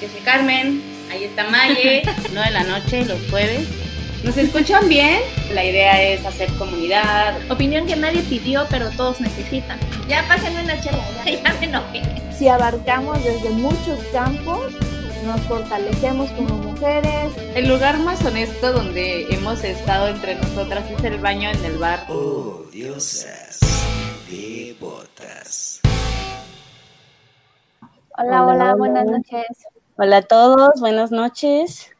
[0.00, 3.66] Yo soy Carmen, ahí está Maye, 9 de la noche, los jueves.
[4.24, 5.20] ¿Nos escuchan bien?
[5.52, 7.38] La idea es hacer comunidad.
[7.50, 9.78] Opinión que nadie pidió, pero todos necesitan.
[10.08, 12.02] Ya pásenme una chela, ya, ya me enojé.
[12.36, 14.72] Si abarcamos desde muchos campos,
[15.24, 17.32] nos fortalecemos como mujeres.
[17.54, 22.06] El lugar más honesto donde hemos estado entre nosotras es el baño en el bar.
[22.08, 23.60] Oh, diosas
[24.30, 25.80] devotas.
[28.18, 29.44] Hola, hola, buenas noches.
[29.98, 31.90] Hola a todos, buenas noches.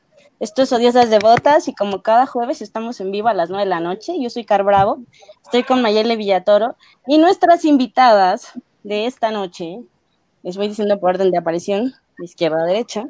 [0.41, 3.69] Esto es Odiosas Devotas y como cada jueves estamos en vivo a las 9 de
[3.69, 4.15] la noche.
[4.19, 5.01] Yo soy Car Bravo,
[5.43, 6.77] estoy con Mayele Villatoro
[7.07, 8.53] y nuestras invitadas
[8.83, 9.83] de esta noche,
[10.43, 13.05] les voy diciendo por orden de aparición, de izquierda a derecha,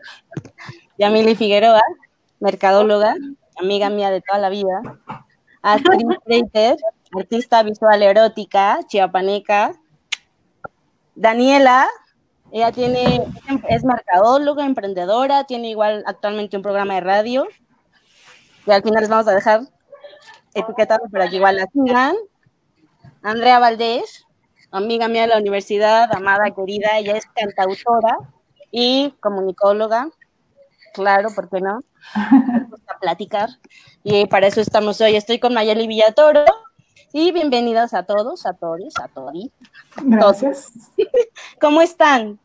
[0.99, 1.83] Yamili Figueroa,
[2.41, 3.15] mercadóloga,
[3.57, 4.81] amiga mía de toda la vida,
[5.63, 6.77] Astrid Reiter,
[7.17, 9.75] artista visual erótica, chiapaneca,
[11.15, 11.87] Daniela,
[12.53, 13.23] ella tiene,
[13.69, 17.47] es mercadóloga, emprendedora, tiene igual actualmente un programa de radio.
[18.67, 19.61] Y al final les vamos a dejar
[20.55, 22.15] etiquetado para que igual la sigan.
[23.23, 24.27] Andrea Valdés,
[24.71, 28.19] amiga mía de la universidad, amada, querida, ella es cantautora
[28.71, 30.09] y comunicóloga.
[30.95, 31.81] Claro, ¿por qué no?
[32.15, 33.51] a platicar.
[34.03, 35.17] Y para eso estamos hoy.
[35.17, 36.45] Estoy con Mayeli Villatoro.
[37.19, 39.33] Y bienvenidas a todos, a todos, a todos.
[40.03, 40.71] Gracias.
[41.63, 42.39] ¿Cómo están?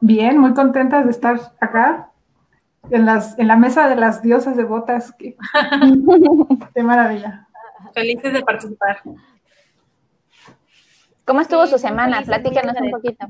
[0.00, 2.12] Bien, muy contentas de estar acá
[2.90, 5.12] en, las, en la mesa de las diosas devotas.
[5.18, 5.36] Qué,
[6.74, 7.48] qué maravilla.
[7.92, 9.02] Felices de participar.
[11.24, 12.22] ¿Cómo estuvo su semana?
[12.22, 13.26] Platícanos un poquito.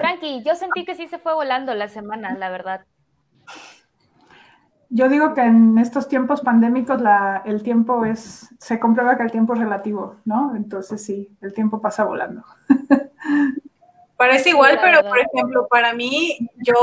[0.00, 2.84] Tranqui, yo sentí que sí se fue volando la semana, la verdad.
[4.96, 9.32] Yo digo que en estos tiempos pandémicos la, el tiempo es, se comprueba que el
[9.32, 10.54] tiempo es relativo, ¿no?
[10.54, 12.44] Entonces sí, el tiempo pasa volando.
[14.16, 16.76] Parece igual, pero por ejemplo, para mí, yo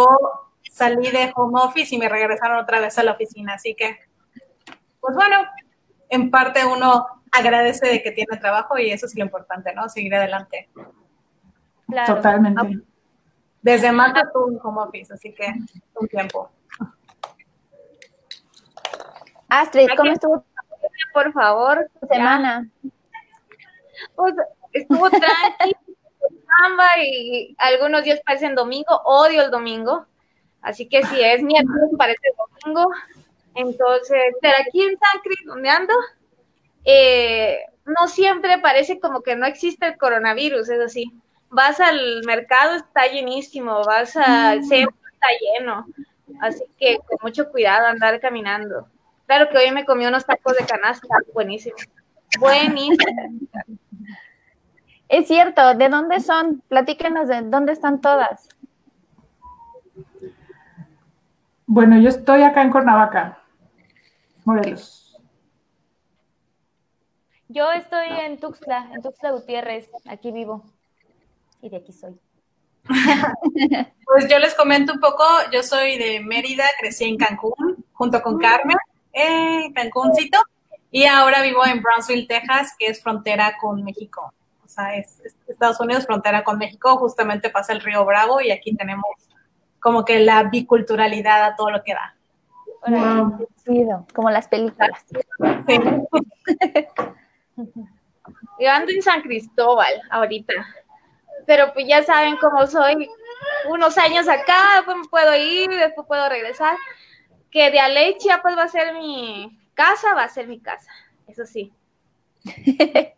[0.69, 3.95] salí de home office y me regresaron otra vez a la oficina, así que,
[4.99, 5.37] pues bueno,
[6.09, 9.87] en parte uno agradece de que tiene trabajo y eso es lo importante, ¿no?
[9.87, 10.69] Seguir adelante.
[11.87, 12.15] Claro.
[12.15, 12.81] Totalmente.
[13.61, 15.45] Desde marzo estuve en home office, así que
[15.95, 16.51] un tiempo.
[19.51, 20.45] Astrid, ¿cómo estuvo
[21.13, 22.69] Por favor, tu semana?
[24.15, 24.33] Pues,
[24.71, 25.77] estuvo tranquilo,
[27.03, 30.05] y algunos días parecen domingo, odio el domingo,
[30.61, 32.29] así que si es miércoles parece
[32.63, 32.91] domingo,
[33.55, 35.93] entonces, pero aquí en San Cris, donde ando,
[36.85, 41.11] eh, no siempre parece como que no existe el coronavirus, es así.
[41.49, 45.85] Vas al mercado, está llenísimo, vas al centro, está lleno,
[46.39, 48.87] así que con mucho cuidado andar caminando.
[49.31, 51.77] Claro que hoy me comí unos tacos de canasta, buenísimo.
[52.37, 53.39] Buenísimo.
[55.07, 56.61] Es cierto, ¿de dónde son?
[56.67, 58.49] Platíquenos de dónde están todas.
[61.65, 63.41] Bueno, yo estoy acá en Cuernavaca,
[64.43, 65.17] Morelos.
[67.47, 70.65] Yo estoy en Tuxtla, en Tuxtla Gutiérrez, aquí vivo.
[71.61, 72.19] Y de aquí soy.
[74.05, 78.37] pues yo les comento un poco, yo soy de Mérida, crecí en Cancún junto con
[78.37, 78.75] Carmen
[79.13, 80.39] eh, Cancúncito,
[80.91, 84.33] y ahora vivo en Brownsville, Texas, que es frontera con México.
[84.63, 88.75] O sea, es, Estados Unidos frontera con México, justamente pasa el río Bravo y aquí
[88.75, 89.05] tenemos
[89.79, 92.15] como que la biculturalidad a todo lo que da.
[94.13, 95.05] como las películas.
[98.59, 100.53] Yo ando en San Cristóbal ahorita,
[101.45, 103.09] pero pues ya saben cómo soy,
[103.69, 106.77] unos años acá, después me puedo ir, después puedo regresar
[107.51, 110.91] que de a ley Chiapas va a ser mi casa, va a ser mi casa,
[111.27, 111.73] eso sí.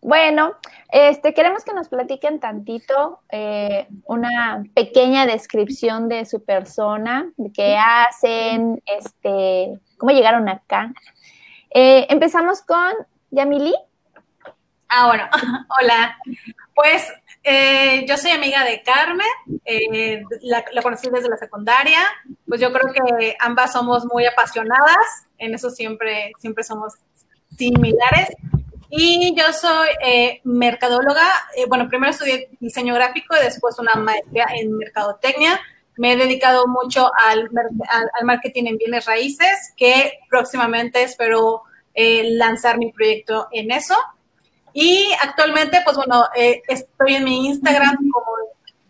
[0.00, 0.56] bueno,
[0.90, 7.76] este, queremos que nos platiquen tantito, eh, una pequeña descripción de su persona, de qué
[7.76, 10.92] hacen, este, cómo llegaron acá.
[11.70, 12.92] Eh, empezamos con
[13.30, 13.74] Yamili.
[14.88, 15.28] Ah, bueno,
[15.80, 16.18] hola.
[16.74, 17.12] Pues
[17.42, 19.26] eh, yo soy amiga de Carmen,
[19.64, 22.00] eh, la, conocí desde la secundaria,
[22.46, 26.94] pues yo creo que ambas somos muy apasionadas, en eso siempre, siempre somos
[27.56, 28.30] similares.
[28.90, 31.28] Y yo soy eh, mercadóloga,
[31.68, 35.60] bueno, primero estudié diseño gráfico y después una maestría en mercadotecnia.
[35.98, 37.50] Me he dedicado mucho al,
[37.90, 41.64] al, marketing en bienes raíces, que próximamente espero
[41.94, 43.96] lanzar mi proyecto en eso.
[44.72, 48.26] Y actualmente, pues bueno, eh, estoy en mi Instagram como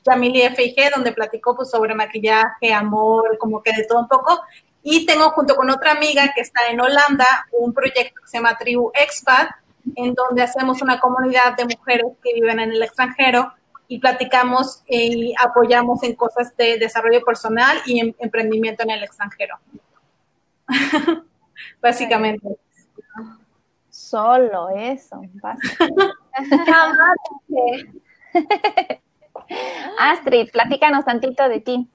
[0.04, 4.40] Yamili FIG, donde platico pues, sobre maquillaje, amor, como que de todo un poco.
[4.82, 8.56] Y tengo junto con otra amiga que está en Holanda un proyecto que se llama
[8.56, 9.50] Tribu Expat,
[9.96, 13.52] en donde hacemos una comunidad de mujeres que viven en el extranjero
[13.88, 19.58] y platicamos y apoyamos en cosas de desarrollo personal y en emprendimiento en el extranjero.
[21.80, 22.48] Básicamente.
[24.08, 25.20] Solo eso.
[29.98, 31.86] Astrid, platícanos tantito de ti.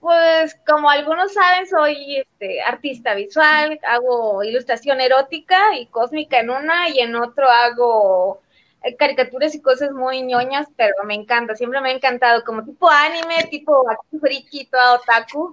[0.00, 6.88] Pues como algunos saben, soy este, artista visual, hago ilustración erótica y cósmica en una
[6.88, 8.40] y en otro hago
[8.82, 12.88] eh, caricaturas y cosas muy ñoñas, pero me encanta, siempre me ha encantado, como tipo
[12.88, 13.84] anime, tipo
[14.20, 15.52] friki, toda otaku.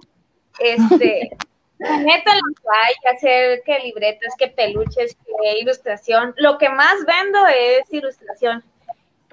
[0.58, 1.36] Este,
[2.04, 6.34] meto en la hacer que libretas, que peluches, que ilustración.
[6.36, 8.64] Lo que más vendo es ilustración.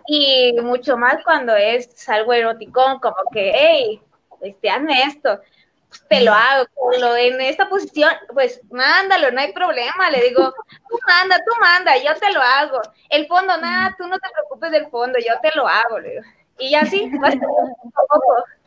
[0.08, 4.02] Y mucho más cuando es algo erótico, como que, hey,
[4.42, 5.40] este, hazme esto,
[5.92, 6.66] pues te lo hago,
[7.00, 10.54] lo, en esta posición, pues mándalo, no hay problema, le digo,
[10.90, 14.72] tú manda, tú manda, yo te lo hago, el fondo, nada, tú no te preocupes
[14.72, 16.24] del fondo, yo te lo hago, le digo,
[16.60, 17.12] y así,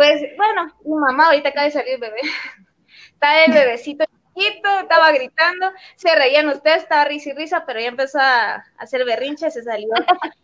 [0.00, 2.22] pues bueno, mi mamá ahorita acaba de salir bebé,
[3.12, 7.88] está el bebecito chiquito, estaba gritando, se reían ustedes, estaba risa y risa, pero ya
[7.88, 9.90] empezó a hacer berrinche, se salió,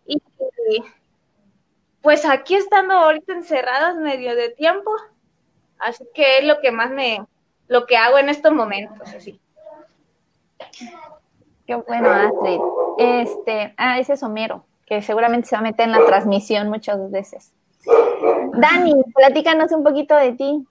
[0.05, 0.21] y
[2.03, 4.91] pues aquí estando ahorita encerradas medio de tiempo,
[5.79, 7.25] así que es lo que más me,
[7.67, 9.41] lo que hago en estos momentos, así.
[11.65, 12.59] Qué bueno, Astrid.
[12.99, 17.09] Este, ah, ese es Homero, que seguramente se va a meter en la transmisión muchas
[17.09, 17.55] veces.
[18.57, 20.67] Dani, platícanos un poquito de ti.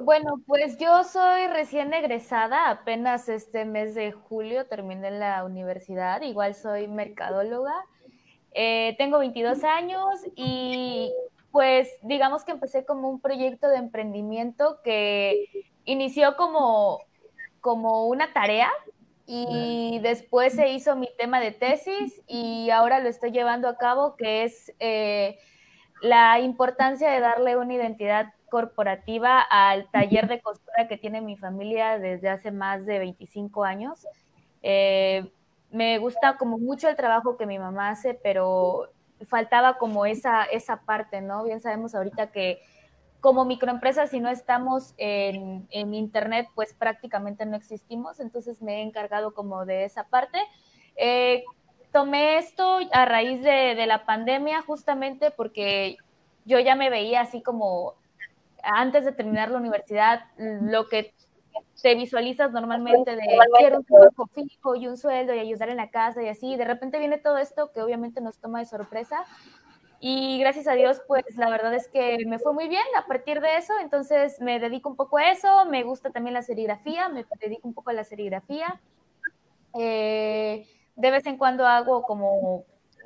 [0.00, 6.54] Bueno, pues yo soy recién egresada, apenas este mes de julio terminé la universidad, igual
[6.54, 7.74] soy mercadóloga
[8.52, 11.12] eh, tengo 22 años y
[11.52, 15.46] pues digamos que empecé como un proyecto de emprendimiento que
[15.84, 17.00] inició como,
[17.60, 18.70] como una tarea
[19.26, 24.16] y después se hizo mi tema de tesis y ahora lo estoy llevando a cabo,
[24.16, 25.38] que es eh,
[26.02, 31.98] la importancia de darle una identidad corporativa al taller de costura que tiene mi familia
[31.98, 34.06] desde hace más de 25 años.
[34.62, 35.30] Eh,
[35.70, 38.90] me gusta como mucho el trabajo que mi mamá hace, pero
[39.28, 41.44] faltaba como esa, esa parte, ¿no?
[41.44, 42.60] Bien sabemos ahorita que
[43.20, 49.34] como microempresa, si no estamos en, Internet, pues prácticamente no existimos, entonces me he encargado
[49.34, 50.38] como de esa parte.
[50.96, 51.44] Eh,
[51.92, 55.96] tomé esto a raíz de, de la pandemia justamente porque
[56.44, 57.94] yo ya me veía así como
[58.62, 61.14] antes de terminar la universidad, lo que
[61.82, 63.22] te visualizas normalmente de
[63.58, 66.64] quiero un trabajo fijo y un sueldo y ayudar en la casa y así, de
[66.64, 69.24] repente viene todo esto que obviamente nos toma de sorpresa.
[70.02, 73.40] Y gracias a Dios pues la verdad es que me fue muy bien a partir
[73.40, 77.26] de eso, entonces me dedico un poco a eso, me gusta también la serigrafía, me
[77.38, 78.80] dedico un poco a la serigrafía,
[79.78, 80.66] eh,
[80.96, 82.64] de vez en cuando hago como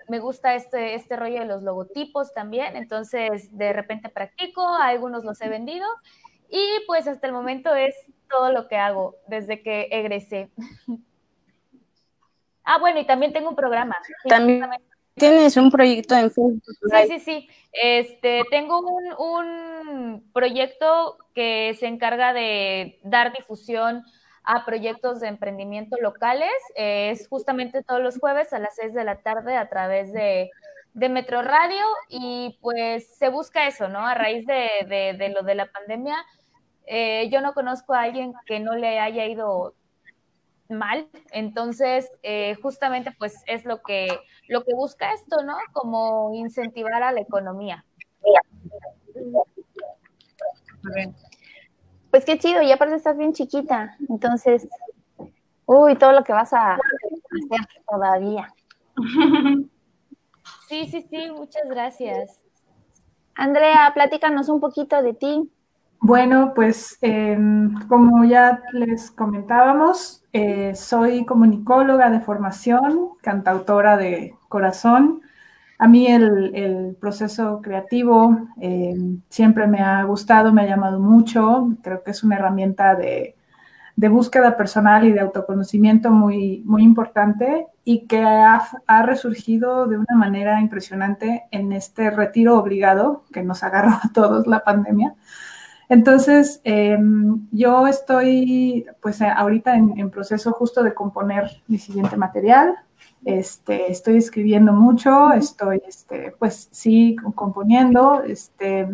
[0.08, 5.40] me gusta este, este rollo de los logotipos también, entonces de repente practico, algunos los
[5.40, 5.86] he vendido
[6.50, 7.94] y pues hasta el momento es
[8.28, 10.50] todo lo que hago desde que egresé.
[12.64, 13.96] ah, bueno, y también tengo un programa.
[14.28, 14.64] También
[15.14, 16.62] tienes un proyecto en Facebook.
[16.64, 17.48] Sí, sí, sí.
[17.72, 24.04] Este, tengo un, un proyecto que se encarga de dar difusión
[24.44, 26.52] a proyectos de emprendimiento locales.
[26.76, 30.50] es justamente todos los jueves a las 6 de la tarde a través de,
[30.92, 34.06] de Metro Radio y pues se busca eso, ¿no?
[34.06, 36.16] A raíz de, de, de lo de la pandemia,
[36.86, 39.74] eh, yo no conozco a alguien que no le haya ido
[40.68, 44.08] mal, entonces eh, justamente pues es lo que
[44.48, 45.56] lo que busca esto, ¿no?
[45.72, 47.84] Como incentivar a la economía.
[52.14, 54.68] Pues qué chido, y aparte estás bien chiquita, entonces,
[55.66, 58.54] uy, todo lo que vas a hacer todavía.
[60.68, 62.40] Sí, sí, sí, muchas gracias.
[63.34, 65.50] Andrea, platícanos un poquito de ti.
[65.98, 75.22] Bueno, pues em, como ya les comentábamos, eh, soy comunicóloga de formación, cantautora de corazón.
[75.78, 81.68] A mí el, proceso creativo em, siempre me ha gustado, me ha llamado mucho.
[81.82, 83.36] Creo que es una herramienta de,
[83.96, 90.16] búsqueda personal y de autoconocimiento muy, muy importante y que ha, ha, resurgido de una
[90.16, 95.14] manera impresionante en este retiro obligado que nos agarró a todos la pandemia.
[95.88, 102.74] Entonces, em, yo estoy, pues ahorita en, proceso justo de componer mi siguiente material.
[103.24, 108.88] Este, estoy escribiendo mucho, estoy, este, pues sí, componiendo, este,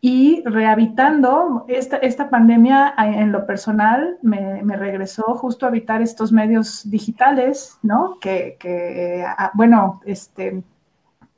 [0.00, 6.30] y rehabitando esta, esta pandemia en lo personal me, me, regresó justo a habitar estos
[6.30, 8.18] medios digitales, ¿no?
[8.20, 10.62] Que, que bueno, este,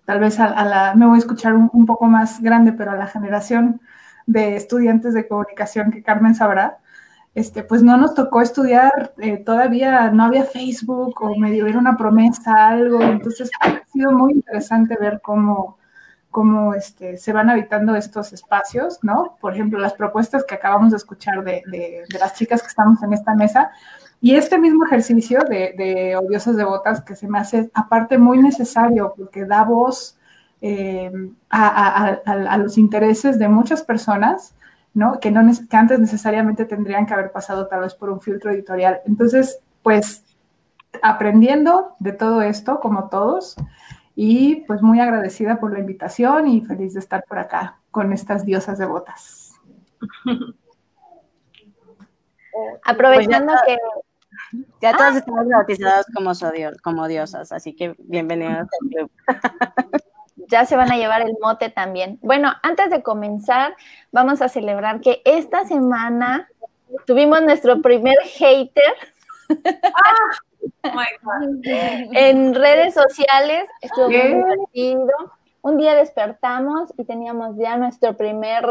[0.05, 2.97] tal vez a, la, me voy a escuchar un, un, poco más grande, pero a
[2.97, 3.81] la generación
[4.27, 6.79] de estudiantes de comunicación que Carmen sabrá,
[7.37, 11.95] este, pues no nos tocó estudiar, eh, todavía no había Facebook o medio era una
[11.95, 15.77] promesa, algo, entonces ha sido muy interesante ver cómo,
[16.31, 19.37] cómo este, se van habitando estos espacios, ¿no?
[19.39, 23.13] Por ejemplo, las propuestas que acabamos de escuchar de, de, las chicas que estamos en
[23.13, 23.71] esta mesa,
[24.23, 29.13] y este mismo ejercicio de, de odiosas devotas que se me hace aparte muy necesario
[29.15, 30.17] porque da voz
[30.63, 31.13] eh,
[31.51, 34.55] a, los intereses de muchas personas,
[34.97, 35.21] ¿no?
[35.21, 39.03] Que, no, que antes necesariamente tendrían que haber pasado tal vez por un filtro editorial.
[39.05, 40.25] Entonces, pues
[41.03, 43.57] aprendiendo de todo esto, como todos,
[44.15, 48.47] y pues muy agradecida por la invitación y feliz de estar por acá con estas
[48.47, 49.53] diosas devotas.
[52.83, 53.79] Aprovechando pues ya, que...
[54.81, 55.19] Ya todos ah.
[55.19, 56.33] estamos bautizados como,
[56.83, 59.11] como diosas, así que bienvenidos al club.
[60.49, 62.19] ya se van a llevar el mote también.
[62.23, 63.77] Bueno, antes de comenzar,
[64.13, 66.49] vamos a celebrar que esta semana
[67.07, 68.95] tuvimos nuestro primer hater.
[69.53, 70.93] Ah,
[71.63, 75.13] en redes sociales estuvo muy divertido.
[75.63, 78.65] Un día despertamos y teníamos ya nuestro primer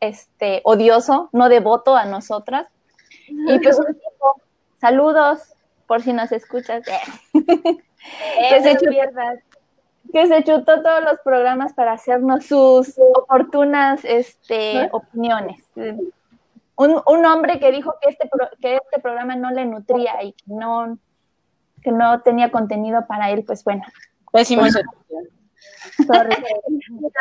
[0.00, 2.68] este odioso, no devoto a nosotras.
[3.28, 3.78] Y pues
[4.78, 5.54] saludos
[5.86, 6.86] por si nos escuchas.
[7.32, 9.36] Eso es verdad
[10.12, 15.62] que se chutó todos los programas para hacernos sus oportunas este, opiniones.
[16.76, 18.28] Un, un, hombre que dijo que este,
[18.60, 20.98] que este programa no le nutría y que no,
[21.82, 23.84] que no tenía contenido para él, pues bueno.
[24.32, 24.64] Pésimo.
[26.06, 26.36] Sorry.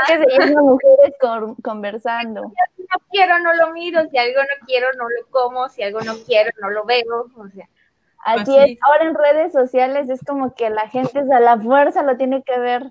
[0.08, 2.52] que mujeres con, conversando.
[2.76, 4.02] Si no quiero, no lo miro.
[4.10, 5.70] Si algo no quiero, no lo como.
[5.70, 7.30] Si algo no quiero, no lo veo.
[7.36, 7.68] O sea,
[8.26, 12.16] Así es, ahora en redes sociales es como que la gente a la fuerza lo
[12.16, 12.88] tiene que ver.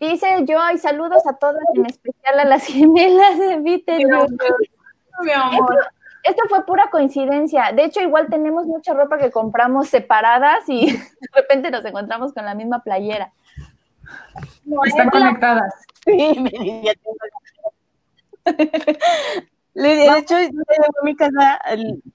[0.00, 3.98] Dice yo, y saludos a todas, en especial a las gemelas de Vite.
[3.98, 5.62] Mi amor.
[5.62, 5.74] Esto,
[6.24, 7.72] esto, fue pura coincidencia.
[7.72, 12.44] De hecho, igual tenemos mucha ropa que compramos separadas y de repente nos encontramos con
[12.44, 13.32] la misma playera.
[14.84, 15.74] Están conectadas.
[16.04, 16.44] Sí,
[19.82, 20.60] de hecho, yo
[21.00, 21.60] a mi casa,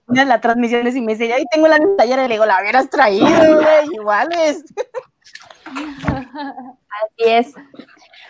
[0.08, 2.90] una de las transmisiones y me dice, ahí tengo la y le digo, la hubieras
[2.90, 4.64] traído, güey, iguales.
[5.66, 7.54] Así es.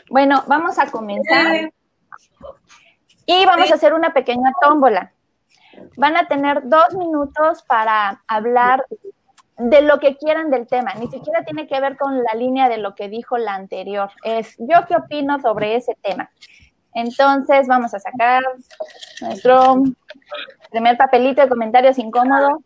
[0.09, 1.71] Bueno, vamos a comenzar.
[3.25, 5.11] Y vamos a hacer una pequeña tómbola.
[5.97, 8.85] Van a tener dos minutos para hablar
[9.57, 10.93] de lo que quieran del tema.
[10.95, 14.11] Ni siquiera tiene que ver con la línea de lo que dijo la anterior.
[14.23, 16.29] Es yo qué opino sobre ese tema.
[16.95, 18.41] Entonces vamos a sacar
[19.21, 19.83] nuestro
[20.69, 22.63] primer papelito de comentarios incómodo.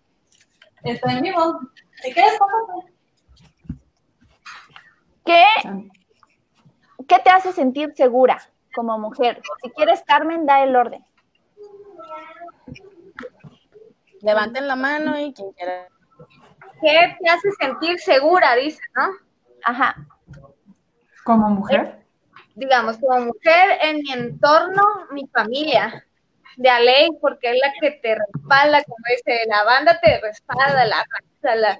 [0.83, 1.59] Está en vivo.
[2.01, 2.33] ¿Te quedas
[5.25, 5.43] ¿Qué,
[7.07, 8.39] ¿Qué te hace sentir segura
[8.73, 9.41] como mujer?
[9.61, 11.03] Si quieres, Carmen, da el orden.
[14.21, 15.87] Levanten la mano y quien quiera.
[16.81, 18.55] ¿Qué te hace sentir segura?
[18.55, 19.09] Dice, ¿no?
[19.63, 19.95] Ajá.
[21.23, 22.06] ¿Como mujer?
[22.57, 26.05] Digamos, como mujer en mi entorno, mi familia,
[26.57, 30.85] de a ley, porque es la que te respalda, como dice, la banda te respalda,
[30.85, 31.05] la
[31.55, 31.77] la,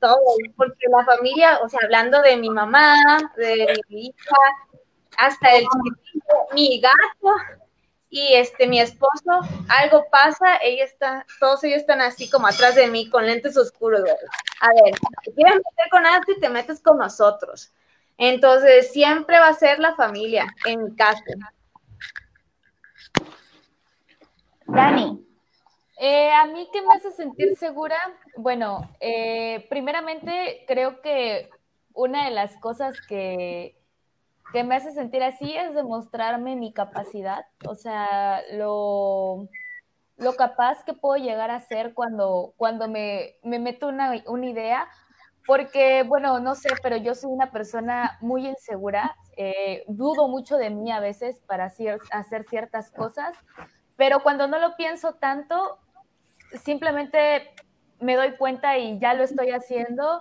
[0.00, 2.94] todo, porque la familia, o sea, hablando de mi mamá,
[3.36, 4.36] de mi hija,
[5.16, 7.36] hasta el chiquitito, mi gato
[8.10, 12.86] y este mi esposo, algo pasa, ella está, todos ellos están así como atrás de
[12.86, 14.02] mí con lentes oscuros.
[14.60, 14.94] A ver,
[15.24, 17.72] si quieres meter con y te metes con nosotros.
[18.18, 21.22] Entonces, siempre va a ser la familia en mi caso.
[24.66, 25.24] Dani.
[26.00, 27.96] Eh, a mí, ¿qué me hace sentir segura?
[28.36, 31.48] Bueno, eh, primeramente creo que
[31.92, 33.76] una de las cosas que,
[34.52, 39.48] que me hace sentir así es demostrarme mi capacidad, o sea, lo,
[40.16, 44.88] lo capaz que puedo llegar a ser cuando, cuando me, me meto una, una idea
[45.48, 50.68] porque, bueno, no sé, pero yo soy una persona muy insegura, eh, dudo mucho de
[50.68, 53.34] mí a veces para hacer, hacer ciertas cosas,
[53.96, 55.78] pero cuando no lo pienso tanto,
[56.62, 57.48] simplemente
[57.98, 60.20] me doy cuenta y ya lo estoy haciendo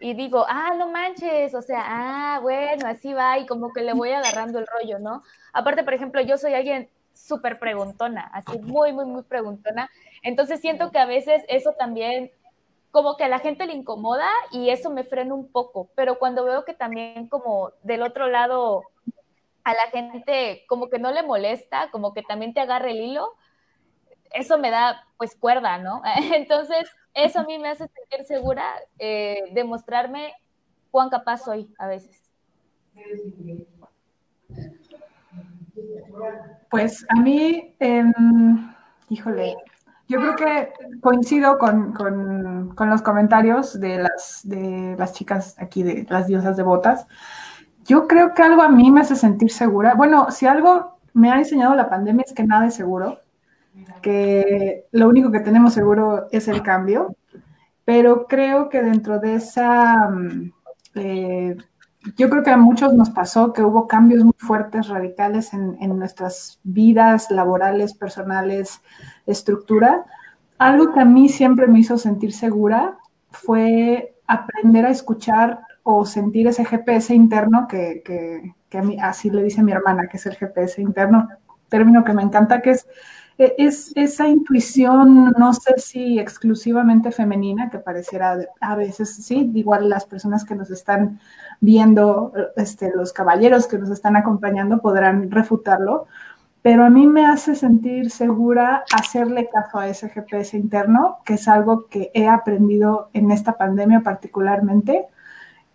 [0.00, 3.92] y digo, ah, no manches, o sea, ah, bueno, así va y como que le
[3.92, 5.22] voy agarrando el rollo, ¿no?
[5.52, 9.88] Aparte, por ejemplo, yo soy alguien súper preguntona, así muy, muy, muy preguntona,
[10.24, 12.32] entonces siento que a veces eso también
[12.94, 16.44] como que a la gente le incomoda y eso me frena un poco, pero cuando
[16.44, 18.84] veo que también como del otro lado
[19.64, 23.34] a la gente como que no le molesta, como que también te agarra el hilo,
[24.30, 26.02] eso me da pues cuerda, ¿no?
[26.36, 28.64] Entonces, eso a mí me hace sentir segura,
[29.00, 30.32] eh, demostrarme
[30.92, 32.22] cuán capaz soy a veces.
[36.70, 38.12] Pues a mí, em,
[39.08, 39.56] híjole,
[40.08, 45.82] yo creo que coincido con, con, con, los comentarios de las, de las chicas aquí,
[45.82, 47.06] de las diosas devotas.
[47.84, 49.94] Yo creo que algo a mí me hace sentir segura.
[49.94, 53.20] Bueno, si algo me ha enseñado la pandemia es que nada es seguro,
[54.02, 57.16] que lo único que tenemos seguro es el cambio,
[57.84, 60.52] pero creo que dentro de esa, mm,
[60.96, 61.56] eh,
[62.16, 65.98] yo creo que a muchos nos pasó que hubo cambios muy fuertes, radicales en, en
[65.98, 68.80] nuestras vidas laborales, personales,
[69.26, 70.04] estructura,
[70.58, 72.98] algo que a mí siempre me hizo sentir segura
[73.30, 79.30] fue aprender a escuchar o sentir ese GPS interno que, que, que a mí, así
[79.30, 81.28] le dice mi hermana, que es el GPS interno,
[81.68, 82.86] término que me encanta, que es,
[83.36, 90.06] es esa intuición, no sé si exclusivamente femenina, que pareciera a veces, sí, igual las
[90.06, 91.20] personas que nos están
[91.60, 96.06] viendo, este, los caballeros que nos están acompañando podrán refutarlo,
[96.62, 101.46] pero a mí me hace sentir segura hacerle caso a ese GPS interno, que es
[101.46, 105.04] algo que he aprendido en esta pandemia particularmente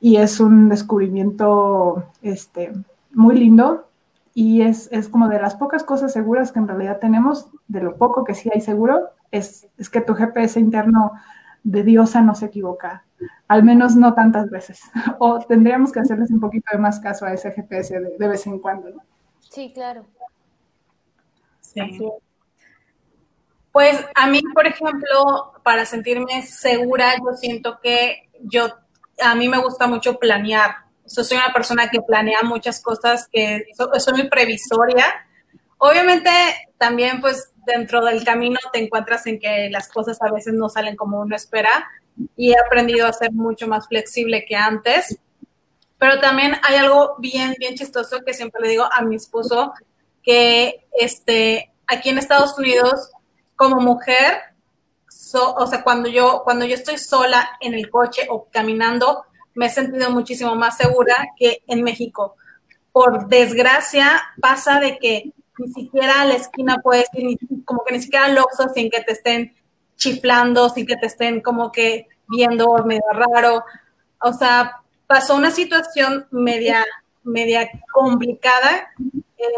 [0.02, 2.74] y es un descubrimiento este,
[3.14, 3.88] muy lindo
[4.34, 7.98] y es, es, como de las pocas cosas seguras que en realidad tenemos, de lo
[7.98, 11.12] poco que sí hay seguro, es, es que tu GPS interno
[11.64, 13.04] de diosa no se equivoca,
[13.48, 14.82] al menos no tantas veces,
[15.20, 18.46] o tendríamos que hacerles un poquito de más caso a ese GPS de, de vez
[18.48, 19.04] en cuando, ¿no?
[19.50, 20.06] Sí, claro.
[21.62, 22.00] Sí.
[23.72, 28.68] Pues a mí, por ejemplo, para sentirme segura, yo siento que yo,
[29.22, 30.76] a mí me gusta mucho planear.
[31.06, 33.66] Yo soy una persona que planea muchas cosas, que
[34.00, 35.06] soy muy previsoria.
[35.78, 36.30] Obviamente,
[36.78, 40.96] también, pues, dentro del camino te encuentras en que las cosas a veces no salen
[40.96, 41.70] como uno espera
[42.36, 45.20] y he aprendido a ser mucho más flexible que antes.
[45.98, 49.74] Pero también hay algo bien, bien chistoso que siempre le digo a mi esposo,
[50.24, 53.12] que este, aquí en Estados Unidos,
[53.56, 54.42] como mujer,
[55.34, 59.70] o sea, cuando yo, cuando yo estoy sola en el coche o caminando, me he
[59.70, 62.36] sentido muchísimo más segura que en México.
[62.92, 68.02] Por desgracia, pasa de que ni siquiera a la esquina puedes ir, como que ni
[68.02, 69.54] siquiera al Oxxo sin que te estén
[70.00, 73.64] chiflando, sin que te estén como que viendo medio raro.
[74.22, 76.84] O sea, pasó una situación media,
[77.24, 78.90] media complicada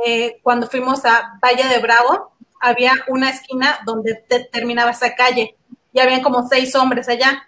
[0.05, 5.55] eh, cuando fuimos a Valle de Bravo, había una esquina donde terminaba esa calle
[5.91, 7.43] y habían como seis hombres allá.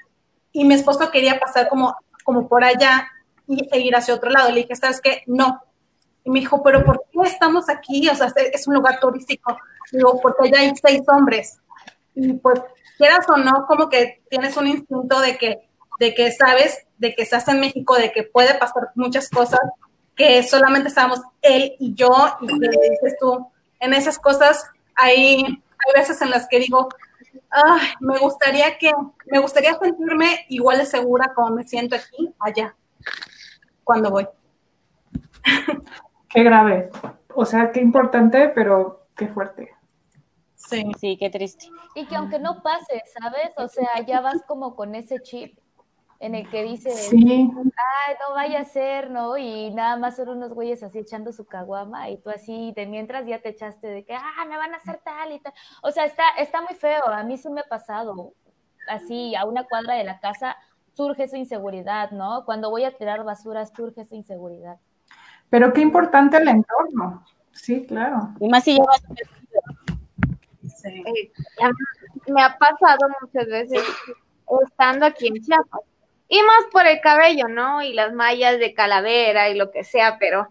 [0.51, 3.07] Y mi esposo quería pasar como, como por allá
[3.47, 4.49] y, e ir hacia otro lado.
[4.49, 5.23] Le dije, ¿sabes qué?
[5.27, 5.61] No.
[6.23, 8.09] Y me dijo, ¿pero por qué estamos aquí?
[8.09, 9.55] O sea, es un lugar turístico.
[9.91, 11.59] Digo, porque allá hay seis hombres.
[12.15, 12.61] Y pues,
[13.03, 15.67] quieras o no, como que tienes un instinto de que,
[15.99, 19.59] de que sabes, de que estás en México, de que puede pasar muchas cosas
[20.15, 23.45] que solamente estábamos él y yo, y que dices tú,
[23.81, 26.87] en esas cosas hay, hay veces en las que digo,
[27.49, 28.91] Ay, me gustaría que,
[29.25, 32.73] me gustaría sentirme igual de segura como me siento aquí, allá,
[33.83, 34.27] cuando voy.
[36.29, 36.89] Qué grave.
[37.35, 39.73] O sea, qué importante, pero qué fuerte.
[40.69, 40.83] Sí.
[40.99, 41.67] Sí, qué triste.
[41.95, 43.51] Y que aunque no pase, ¿sabes?
[43.57, 45.57] O sea, ya vas como con ese chip
[46.23, 47.51] en el que dice, sí.
[47.51, 49.37] ay, no vaya a ser, ¿no?
[49.37, 53.25] Y nada más son unos güeyes así echando su caguama y tú así, de mientras
[53.25, 55.51] ya te echaste de que, ah, me van a hacer tal y tal.
[55.81, 58.33] O sea, está, está muy feo, a mí sí me ha pasado,
[58.87, 60.55] así, a una cuadra de la casa
[60.93, 62.45] surge esa inseguridad, ¿no?
[62.45, 64.77] Cuando voy a tirar basura surge esa inseguridad.
[65.49, 68.29] Pero qué importante el entorno, sí, claro.
[68.39, 69.03] Y más si llevas...
[70.83, 71.31] Sí.
[72.27, 73.81] Me ha pasado muchas veces
[74.67, 75.81] estando aquí en Chiapas
[76.27, 77.83] y más por el cabello, ¿no?
[77.83, 80.47] Y las mallas de calavera y lo que sea, pero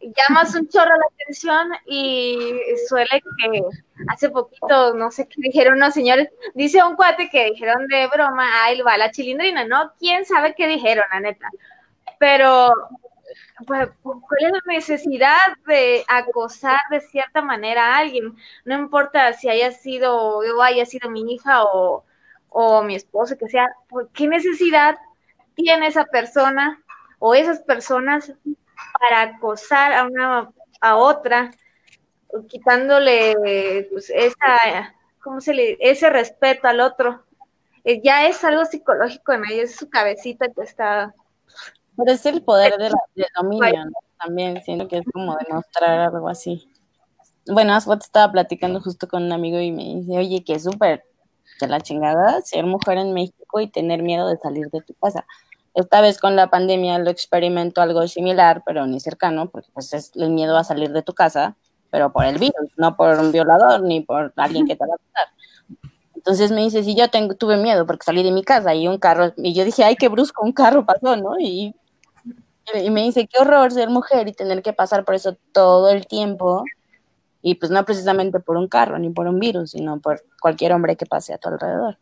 [0.00, 2.54] llamas un chorro la atención y
[2.88, 3.62] suele que
[4.08, 8.64] hace poquito, no sé qué dijeron unos señores, dice un cuate que dijeron de broma,
[8.64, 9.92] ahí va la chilindrina, ¿no?
[9.98, 11.48] ¿Quién sabe qué dijeron, la neta?
[12.18, 12.72] Pero,
[13.66, 18.34] pues, ¿cuál es la necesidad de acosar de cierta manera a alguien?
[18.64, 22.04] No importa si haya sido, o haya sido mi hija o,
[22.48, 23.68] o mi esposo, que sea,
[24.14, 24.96] ¿qué necesidad
[25.54, 26.82] tiene esa persona
[27.18, 28.32] o esas personas
[28.98, 30.50] para acosar a una
[30.82, 31.52] a otra,
[32.48, 37.24] quitándole pues, esa, ¿cómo se le, ese respeto al otro.
[37.84, 41.14] Eh, ya es algo psicológico en ahí, es su cabecita que está.
[41.96, 42.92] Pero es el poder del
[43.36, 43.84] dominio,
[44.18, 46.68] también, siento que es como demostrar algo así.
[47.46, 51.04] Bueno, rato estaba platicando justo con un amigo y me dice, oye, que es súper
[51.60, 55.26] de la chingada ser mujer en México y tener miedo de salir de tu casa.
[55.74, 60.12] Esta vez con la pandemia lo experimento algo similar, pero ni cercano, porque pues es
[60.14, 61.56] el miedo a salir de tu casa,
[61.90, 64.98] pero por el virus, no por un violador ni por alguien que te va a
[65.06, 65.92] matar.
[66.14, 68.98] Entonces me dice, sí, yo tengo, tuve miedo porque salí de mi casa y un
[68.98, 71.38] carro, y yo dije, ay, qué brusco, un carro pasó, ¿no?
[71.40, 71.74] Y,
[72.74, 76.06] y me dice, qué horror ser mujer y tener que pasar por eso todo el
[76.06, 76.64] tiempo
[77.42, 80.96] y pues no precisamente por un carro ni por un virus, sino por cualquier hombre
[80.96, 81.98] que pase a tu alrededor.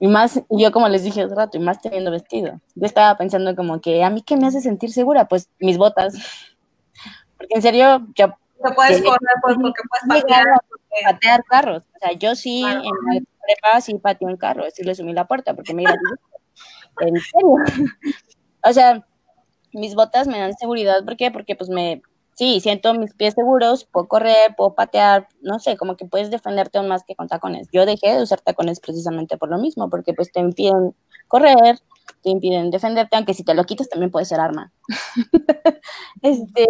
[0.00, 2.60] Y más, yo como les dije hace rato, y más teniendo vestido.
[2.74, 5.28] Yo estaba pensando como que, ¿a mí qué me hace sentir segura?
[5.28, 6.14] Pues mis botas.
[7.36, 8.26] Porque en serio, yo...
[8.64, 10.44] No puedes correr pues, porque puedes patear.
[11.04, 11.82] Patear carros.
[11.94, 15.26] O sea, yo sí, en la prepa sí pateé un carro, sí le sumí la
[15.26, 15.96] puerta porque me iba a
[17.00, 17.54] En serio.
[18.64, 19.06] o sea,
[19.72, 21.04] mis botas me dan seguridad.
[21.04, 21.30] ¿Por qué?
[21.30, 22.02] Porque pues me
[22.34, 26.78] sí, siento mis pies seguros, puedo correr, puedo patear, no sé, como que puedes defenderte
[26.78, 27.68] aún más que con tacones.
[27.72, 30.94] Yo dejé de usar tacones precisamente por lo mismo, porque pues te impiden
[31.28, 31.78] correr,
[32.22, 34.72] te impiden defenderte, aunque si te lo quitas también puede ser arma.
[36.22, 36.66] este,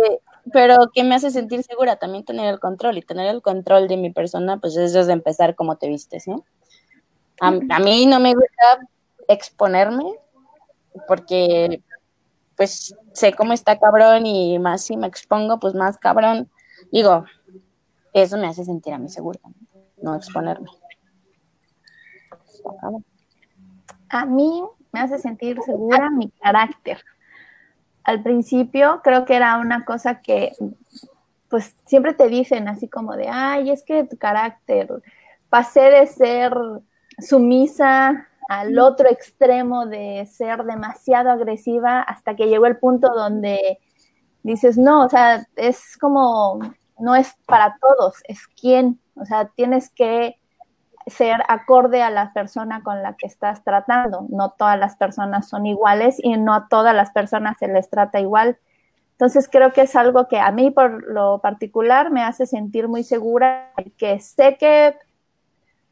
[0.52, 3.96] pero que me hace sentir segura también tener el control y tener el control de
[3.96, 6.44] mi persona, pues es desde empezar como te vistes, ¿no?
[7.40, 8.88] A, a mí no me gusta
[9.28, 10.04] exponerme
[11.08, 11.82] porque
[12.62, 16.48] pues sé cómo está cabrón y más si me expongo, pues más cabrón.
[16.92, 17.24] Digo,
[18.12, 19.40] eso me hace sentir a mí segura,
[20.00, 20.70] no exponerme.
[24.08, 27.02] A mí me hace sentir segura mi carácter.
[28.04, 30.52] Al principio creo que era una cosa que,
[31.50, 34.88] pues siempre te dicen así como de, ay, es que tu carácter,
[35.50, 36.54] pasé de ser
[37.18, 43.78] sumisa al otro extremo de ser demasiado agresiva hasta que llegó el punto donde
[44.42, 46.58] dices, no, o sea, es como,
[46.98, 50.38] no es para todos, es quién, o sea, tienes que
[51.06, 54.26] ser acorde a la persona con la que estás tratando.
[54.28, 58.20] No todas las personas son iguales y no a todas las personas se les trata
[58.20, 58.58] igual.
[59.12, 63.04] Entonces creo que es algo que a mí por lo particular me hace sentir muy
[63.04, 64.96] segura, que sé que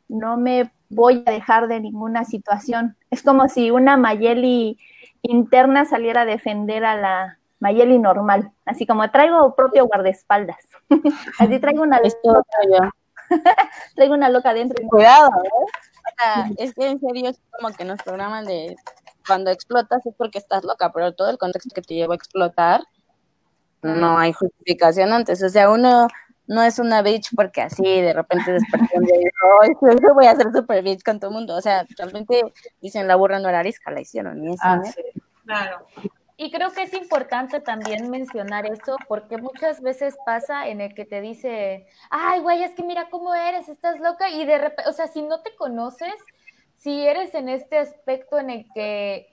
[0.09, 2.97] no me voy a dejar de ninguna situación.
[3.11, 4.79] Es como si una Mayeli
[5.23, 10.59] interna saliera a defender a la Mayeli normal, así como traigo propio guardaespaldas.
[11.39, 12.93] así traigo una loca.
[13.95, 14.87] traigo una loca dentro.
[14.89, 15.71] Cuidado, ¿eh?
[16.59, 18.77] es que en serio es como que nos programan de
[19.27, 22.83] cuando explotas es porque estás loca, pero todo el contexto que te lleva a explotar
[23.83, 25.43] no hay justificación antes.
[25.43, 26.09] O sea, uno
[26.51, 30.51] no es una bitch porque así de repente desperté un día y voy a ser
[30.53, 31.55] super bitch con todo el mundo.
[31.55, 32.43] O sea, realmente
[32.81, 34.45] dicen la burra no era arisca, la hicieron.
[34.45, 34.83] Y ah,
[35.45, 35.87] Claro.
[36.37, 41.05] Y creo que es importante también mencionar eso porque muchas veces pasa en el que
[41.05, 44.93] te dice, ay, güey, es que mira cómo eres, estás loca y de repente, o
[44.93, 46.15] sea, si no te conoces,
[46.75, 49.29] si eres en este aspecto en el que,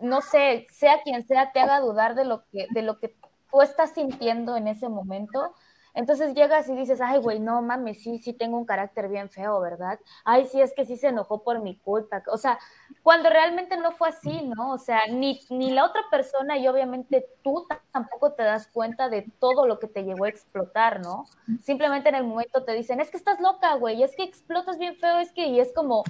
[0.00, 3.12] no sé, sea quien sea, te haga dudar de lo que, de lo que
[3.50, 5.52] tú estás sintiendo en ese momento,
[5.96, 9.58] entonces llegas y dices, ay, güey, no mames, sí, sí tengo un carácter bien feo,
[9.60, 9.98] ¿verdad?
[10.26, 12.22] Ay, sí, es que sí se enojó por mi culpa.
[12.30, 12.58] O sea,
[13.02, 14.72] cuando realmente no fue así, ¿no?
[14.72, 19.26] O sea, ni, ni la otra persona y obviamente tú tampoco te das cuenta de
[19.40, 21.24] todo lo que te llevó a explotar, ¿no?
[21.62, 24.96] Simplemente en el momento te dicen, es que estás loca, güey, es que explotas bien
[24.96, 26.04] feo, es que, y es como,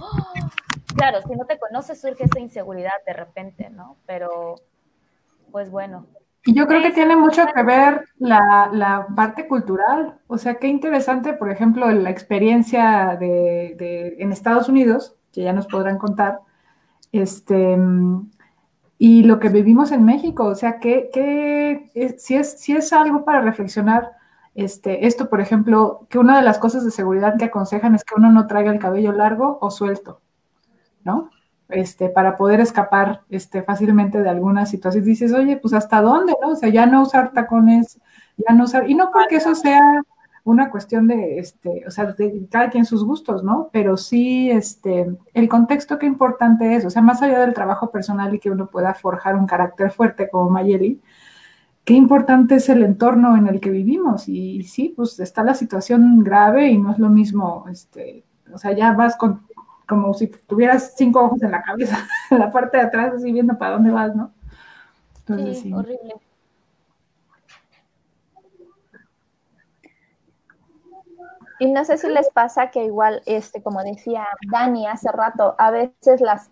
[0.96, 3.98] claro, si no te conoces surge esa inseguridad de repente, ¿no?
[4.04, 4.56] Pero,
[5.52, 6.08] pues bueno,
[6.54, 10.18] yo creo que tiene mucho que ver la, parte cultural.
[10.26, 15.66] O sea, qué interesante, por ejemplo, la experiencia de, en Estados Unidos, que ya nos
[15.66, 16.40] podrán contar,
[17.12, 17.76] este,
[18.98, 20.44] y lo que vivimos en México.
[20.44, 24.12] O sea, que, si, es, si es algo para reflexionar,
[24.54, 28.14] este, esto, por ejemplo, que una de las cosas de seguridad que aconsejan es que
[28.16, 30.20] uno no traiga el cabello largo o suelto,
[31.04, 31.30] ¿no?
[31.68, 35.04] Este, para poder escapar este, fácilmente de alguna situación.
[35.04, 36.50] Dices, oye, pues hasta dónde, ¿no?
[36.50, 38.00] O sea, ya no usar tacones,
[38.36, 39.80] ya no usar, y no porque eso sea
[40.44, 43.68] una cuestión de, este, o sea, de cada quien sus gustos, ¿no?
[43.72, 48.32] Pero sí, este, el contexto qué importante es, o sea, más allá del trabajo personal
[48.34, 51.00] y que uno pueda forjar un carácter fuerte como Mayeli,
[51.84, 54.28] qué importante es el entorno en el que vivimos.
[54.28, 58.58] Y, y sí, pues está la situación grave y no es lo mismo, este, o
[58.58, 59.42] sea, ya vas con
[59.86, 63.56] como si tuvieras cinco ojos en la cabeza, en la parte de atrás, así viendo
[63.56, 64.32] para dónde vas, ¿no?
[65.26, 66.14] sí, horrible.
[71.58, 75.70] Y no sé si les pasa que igual, este, como decía Dani hace rato, a
[75.70, 76.50] veces las,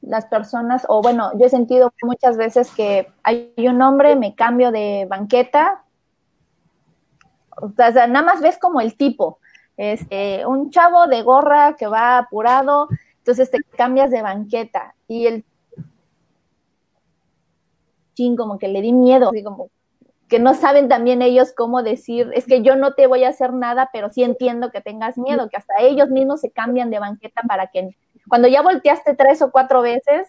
[0.00, 4.70] las personas, o bueno, yo he sentido muchas veces que hay un hombre, me cambio
[4.70, 5.82] de banqueta,
[7.60, 9.40] o sea, nada más ves como el tipo,
[9.78, 12.88] este, un chavo de gorra que va apurado,
[13.18, 15.44] entonces te cambias de banqueta y el
[18.14, 19.70] chin como que le di miedo, así como
[20.28, 23.54] que no saben también ellos cómo decir, es que yo no te voy a hacer
[23.54, 27.40] nada, pero sí entiendo que tengas miedo, que hasta ellos mismos se cambian de banqueta
[27.48, 27.96] para que
[28.28, 30.28] cuando ya volteaste tres o cuatro veces,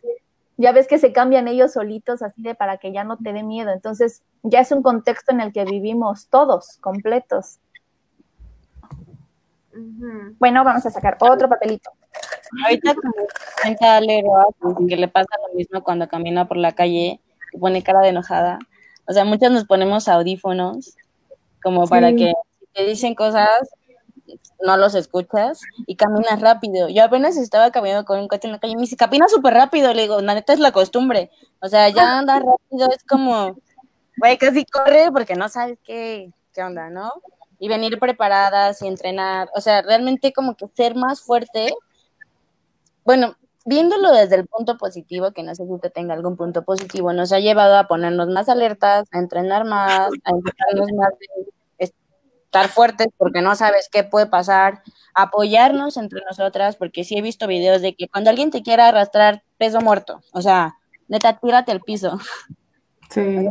[0.58, 3.44] ya ves que se cambian ellos solitos así de para que ya no te dé
[3.44, 3.72] miedo.
[3.72, 7.60] Entonces, ya es un contexto en el que vivimos todos, completos.
[10.40, 11.92] Bueno, vamos a sacar otro papelito.
[12.64, 13.14] Ahorita como
[13.62, 14.00] cuenta
[14.88, 17.20] que le pasa lo mismo cuando camina por la calle,
[17.52, 18.60] que pone cara de enojada.
[19.08, 20.96] O sea, muchas nos ponemos audífonos
[21.62, 23.50] como para que si te dicen cosas,
[24.62, 26.90] no los escuchas y caminas rápido.
[26.90, 29.54] Yo apenas estaba caminando con un coche en la calle y me dice, camina súper
[29.54, 29.94] rápido.
[29.94, 31.32] Le digo, la neta es la costumbre.
[31.62, 33.58] O sea, ya anda rápido, es como,
[34.18, 37.12] güey, casi corre porque no sabes qué, qué onda, ¿no?
[37.60, 39.50] Y venir preparadas y entrenar.
[39.56, 41.74] O sea, realmente como que ser más fuerte.
[43.04, 47.14] Bueno, viéndolo desde el punto positivo, que no sé si usted tenga algún punto positivo,
[47.14, 51.14] nos ha llevado a ponernos más alertas, a entrenar más, a más
[52.50, 54.82] estar fuertes porque no sabes qué puede pasar,
[55.14, 59.44] apoyarnos entre nosotras, porque sí he visto videos de que cuando alguien te quiera arrastrar,
[59.60, 60.76] peso muerto, o sea,
[61.08, 62.18] neta, tírate al piso.
[63.12, 63.48] Sí.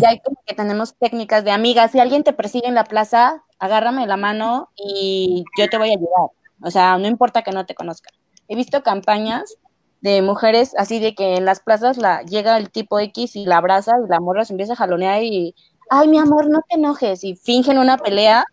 [0.00, 3.42] Ya hay como que tenemos técnicas de amigas, si alguien te persigue en la plaza,
[3.58, 6.30] agárrame la mano y yo te voy a ayudar,
[6.62, 8.10] o sea, no importa que no te conozca.
[8.48, 9.56] He visto campañas
[10.00, 13.58] de mujeres así de que en las plazas la llega el tipo X y la
[13.58, 15.54] abraza y la morra se empieza a jalonear y
[15.90, 18.46] ay, mi amor, no te enojes, y fingen una pelea,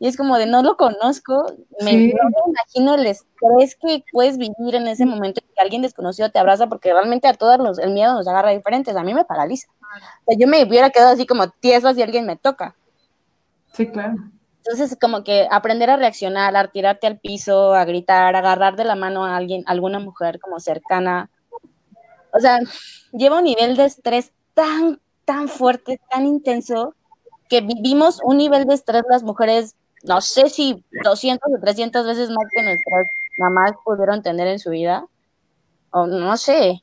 [0.00, 1.46] y es como de no lo conozco,
[1.80, 6.68] me, imagino el estrés que puedes vivir en ese momento que alguien desconocido te abraza,
[6.68, 9.68] porque realmente a todos los, el miedo nos agarra diferentes, a mí me paraliza.
[9.80, 12.76] O sea, yo me hubiera quedado así como tiesa si alguien me toca.
[13.72, 14.16] Sí, claro.
[14.58, 18.84] Entonces, como que aprender a reaccionar, a tirarte al piso, a gritar, a agarrar de
[18.84, 21.30] la mano a alguien, a alguna mujer como cercana.
[22.32, 22.58] O sea,
[23.12, 26.94] lleva un nivel de estrés tan tan fuerte, tan intenso,
[27.50, 32.30] que vivimos un nivel de estrés las mujeres, no sé si 200 o 300 veces
[32.30, 33.06] más que nuestras
[33.38, 35.06] mamás pudieron tener en su vida,
[35.90, 36.82] o no sé,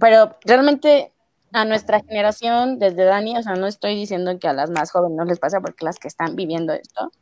[0.00, 1.12] pero realmente
[1.52, 5.16] a nuestra generación, desde Dani, o sea, no estoy diciendo que a las más jóvenes
[5.16, 7.12] no les pasa porque las que están viviendo esto,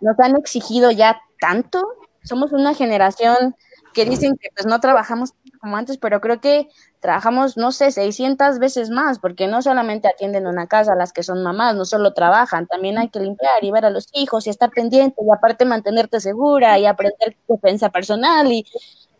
[0.00, 1.86] nos han exigido ya tanto,
[2.24, 3.54] somos una generación
[3.92, 6.68] que dicen que pues no trabajamos como antes, pero creo que
[7.04, 11.42] trabajamos, no sé, 600 veces más, porque no solamente atienden una casa las que son
[11.42, 14.70] mamás, no solo trabajan, también hay que limpiar y ver a los hijos y estar
[14.70, 18.64] pendiente y aparte mantenerte segura y aprender defensa personal y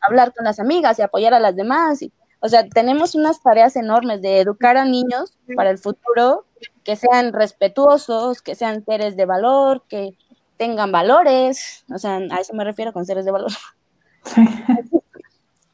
[0.00, 2.00] hablar con las amigas y apoyar a las demás.
[2.00, 6.46] Y, o sea, tenemos unas tareas enormes de educar a niños para el futuro,
[6.84, 10.16] que sean respetuosos, que sean seres de valor, que
[10.56, 13.52] tengan valores, o sea, a eso me refiero con seres de valor.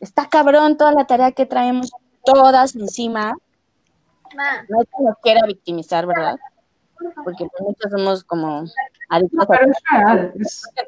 [0.01, 1.93] está cabrón toda la tarea que traemos
[2.25, 3.35] todas encima.
[4.69, 6.37] No es que nos quiera victimizar, ¿verdad?
[7.25, 8.65] Porque muchos somos como
[9.09, 9.47] adictos.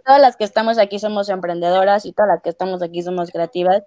[0.04, 3.82] Todas las que estamos aquí somos emprendedoras y todas las que estamos aquí somos creativas.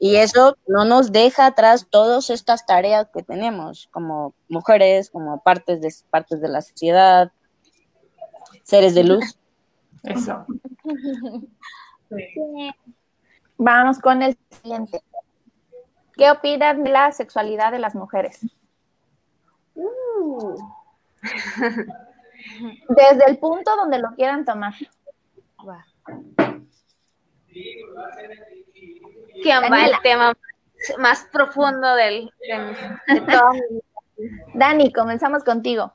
[0.00, 5.80] Y eso no nos deja atrás todas estas tareas que tenemos como mujeres, como partes
[5.80, 7.32] de, partes de la sociedad,
[8.64, 9.38] seres de luz.
[10.02, 10.44] Eso.
[13.56, 15.00] Vamos con el siguiente.
[16.16, 18.40] ¿Qué opinan de la sexualidad de las mujeres?
[19.74, 20.56] Uh.
[22.88, 24.74] Desde el punto donde lo quieran tomar.
[29.42, 30.34] ¿Qué va el tema
[30.98, 33.50] más profundo del, de, todo
[34.54, 35.94] Dani, comenzamos contigo.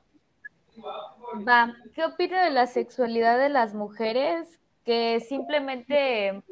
[1.46, 6.42] Va, ¿qué opina de la sexualidad de las mujeres que simplemente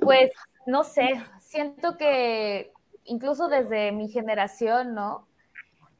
[0.00, 0.30] pues
[0.66, 1.20] no sé,
[1.52, 2.72] siento que
[3.04, 5.28] incluso desde mi generación, ¿no?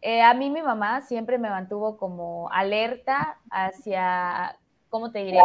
[0.01, 5.41] Eh, a mí mi mamá siempre me mantuvo como alerta hacia, ¿cómo te diré?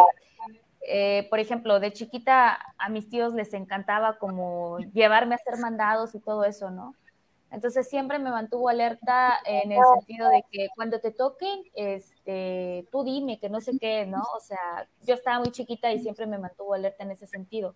[0.80, 6.14] Eh, por ejemplo, de chiquita a mis tíos les encantaba como llevarme a hacer mandados
[6.14, 6.94] y todo eso, ¿no?
[7.50, 13.04] Entonces siempre me mantuvo alerta en el sentido de que cuando te toquen, este, tú
[13.04, 14.22] dime que no sé qué, ¿no?
[14.36, 17.74] O sea, yo estaba muy chiquita y siempre me mantuvo alerta en ese sentido.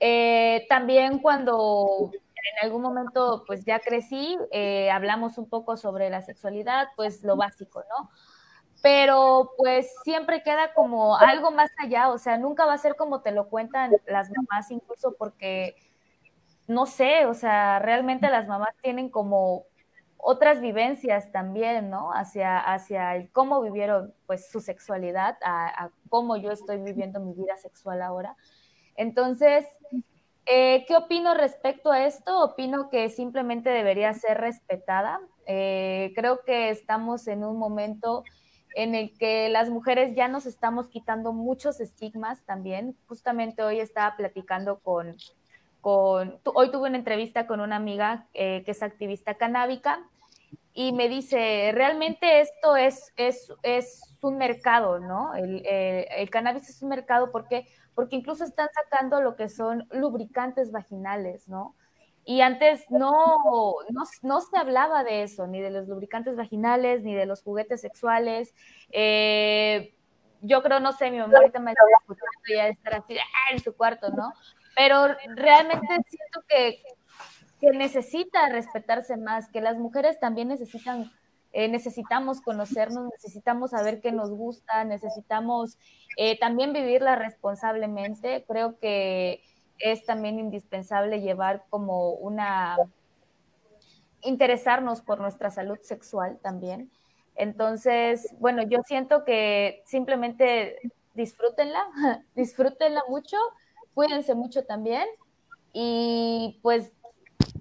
[0.00, 6.22] Eh, también cuando en algún momento pues ya crecí, eh, hablamos un poco sobre la
[6.22, 8.10] sexualidad, pues lo básico, ¿no?
[8.82, 13.20] pero pues siempre queda como algo más allá, o sea, nunca va a ser como
[13.20, 15.74] te lo cuentan las mamás, incluso porque,
[16.68, 19.64] no sé, o sea, realmente las mamás tienen como
[20.18, 22.12] otras vivencias también, ¿no?
[22.12, 27.56] Hacia, hacia el cómo vivieron pues su sexualidad, a, cómo yo estoy viviendo mi vida
[27.56, 28.36] sexual ahora.
[28.94, 29.66] Entonces,
[30.46, 32.42] eh, ¿qué opino respecto a esto?
[32.42, 35.20] Opino que simplemente debería ser respetada.
[35.46, 38.24] Eh, creo que estamos en un momento
[38.74, 42.96] en el que las mujeres ya nos estamos quitando muchos estigmas también.
[43.06, 45.16] Justamente hoy estaba platicando con,
[45.82, 50.08] hoy tuve una entrevista con una amiga eh, que es activista canábica
[50.72, 55.34] y me dice, realmente esto es, es, es un mercado, ¿no?
[55.34, 60.72] El, el, cannabis es un mercado porque, porque incluso están sacando lo que son lubricantes
[60.72, 61.74] vaginales, ¿no?
[62.28, 63.12] Y antes no,
[64.22, 68.52] no, se hablaba de eso, ni de los lubricantes vaginales, ni de los juguetes sexuales.
[68.90, 69.94] Eh,
[70.42, 73.60] yo creo, no sé, mi mamá ahorita me está escuchando y estar así ah, en
[73.60, 74.32] su cuarto, ¿no?
[74.74, 75.06] Pero
[75.36, 76.82] realmente siento que,
[77.66, 81.10] que necesita respetarse más, que las mujeres también necesitan,
[81.52, 85.76] eh, necesitamos conocernos, necesitamos saber qué nos gusta, necesitamos
[86.16, 88.44] eh, también vivirla responsablemente.
[88.46, 89.42] Creo que
[89.78, 92.76] es también indispensable llevar como una,
[94.22, 96.90] interesarnos por nuestra salud sexual también.
[97.34, 100.78] Entonces, bueno, yo siento que simplemente
[101.14, 101.82] disfrútenla,
[102.36, 103.36] disfrútenla mucho,
[103.92, 105.06] cuídense mucho también
[105.78, 106.92] y pues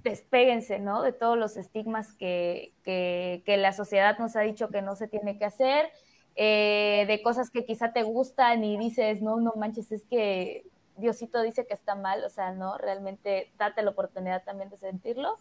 [0.05, 1.01] despéguense, ¿no?
[1.01, 5.39] De todos los estigmas que, que, la sociedad nos ha dicho que no se tiene
[5.39, 5.89] que hacer,
[6.35, 11.41] eh, de cosas que quizá te gustan y dices, no, no manches, es que Diosito
[11.41, 15.37] dice que está mal, o sea, no, realmente date la oportunidad también de sentirlo.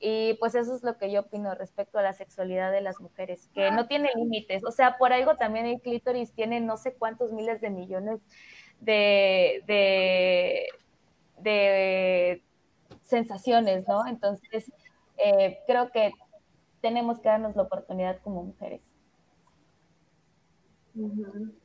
[0.00, 3.48] Y pues eso es lo que yo opino respecto a la sexualidad de las mujeres,
[3.54, 4.64] que no tiene límites.
[4.64, 8.20] O sea, por algo también el clítoris tiene no sé cuántos miles de millones
[8.80, 10.68] de, de,
[11.36, 12.42] de
[13.10, 14.06] sensaciones, ¿no?
[14.06, 14.72] Entonces,
[15.18, 16.12] eh, creo que
[16.80, 18.80] tenemos que darnos la oportunidad como mujeres.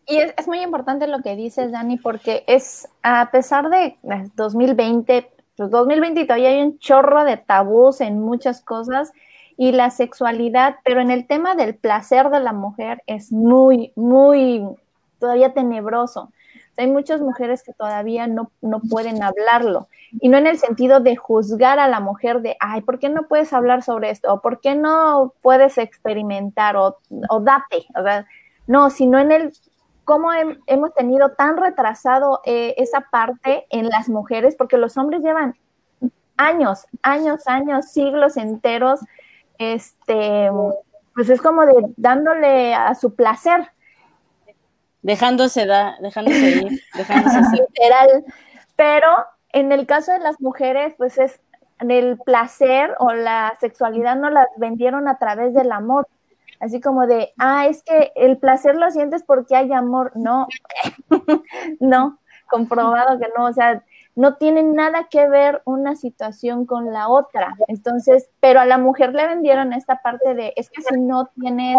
[0.07, 3.97] Y es, muy importante lo que dices, Dani, porque es, a pesar de
[4.35, 9.13] 2020, pues 2020 todavía hay un chorro de tabús en muchas cosas
[9.57, 14.63] y la sexualidad, pero en el tema del placer de la mujer es muy, muy,
[15.19, 16.31] todavía tenebroso.
[16.77, 19.87] Hay muchas mujeres que todavía no, no pueden hablarlo
[20.19, 23.27] y no en el sentido de juzgar a la mujer de, ay, ¿por qué no
[23.27, 24.33] puedes hablar sobre esto?
[24.33, 26.75] ¿O por qué no puedes experimentar?
[26.75, 26.97] O,
[27.29, 28.25] o date, o sea,
[28.67, 29.53] no, sino en el
[30.05, 30.29] cómo
[30.67, 35.55] hemos tenido tan retrasado eh, esa parte en las mujeres, porque los hombres llevan
[36.37, 38.99] años, años, años, siglos enteros,
[39.57, 40.49] este,
[41.15, 43.71] pues es como de dándole a su placer.
[45.05, 48.25] Dejándose da, dejándose ir, dejándose Literal.
[48.75, 49.07] Pero
[49.53, 51.39] en el caso de las mujeres, pues es
[51.77, 56.07] el placer o la sexualidad no las vendieron a través del amor,
[56.59, 60.11] así como de, ah, es que el placer lo sientes porque hay amor.
[60.15, 60.47] No,
[61.79, 63.83] no, comprobado que no, o sea,
[64.15, 67.55] no tiene nada que ver una situación con la otra.
[67.67, 71.77] Entonces, pero a la mujer le vendieron esta parte de, es que si no tienes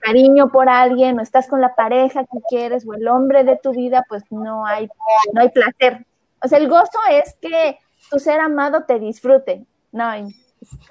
[0.00, 3.72] cariño por alguien o estás con la pareja que quieres o el hombre de tu
[3.72, 4.88] vida, pues no hay,
[5.34, 6.06] no hay placer.
[6.42, 7.78] O sea, el gozo es que
[8.10, 9.66] tu ser amado te disfrute.
[9.92, 10.10] No,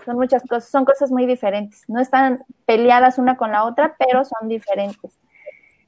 [0.06, 1.84] son muchas cosas, son cosas muy diferentes.
[1.88, 5.18] No están peleadas una con la otra, pero son diferentes.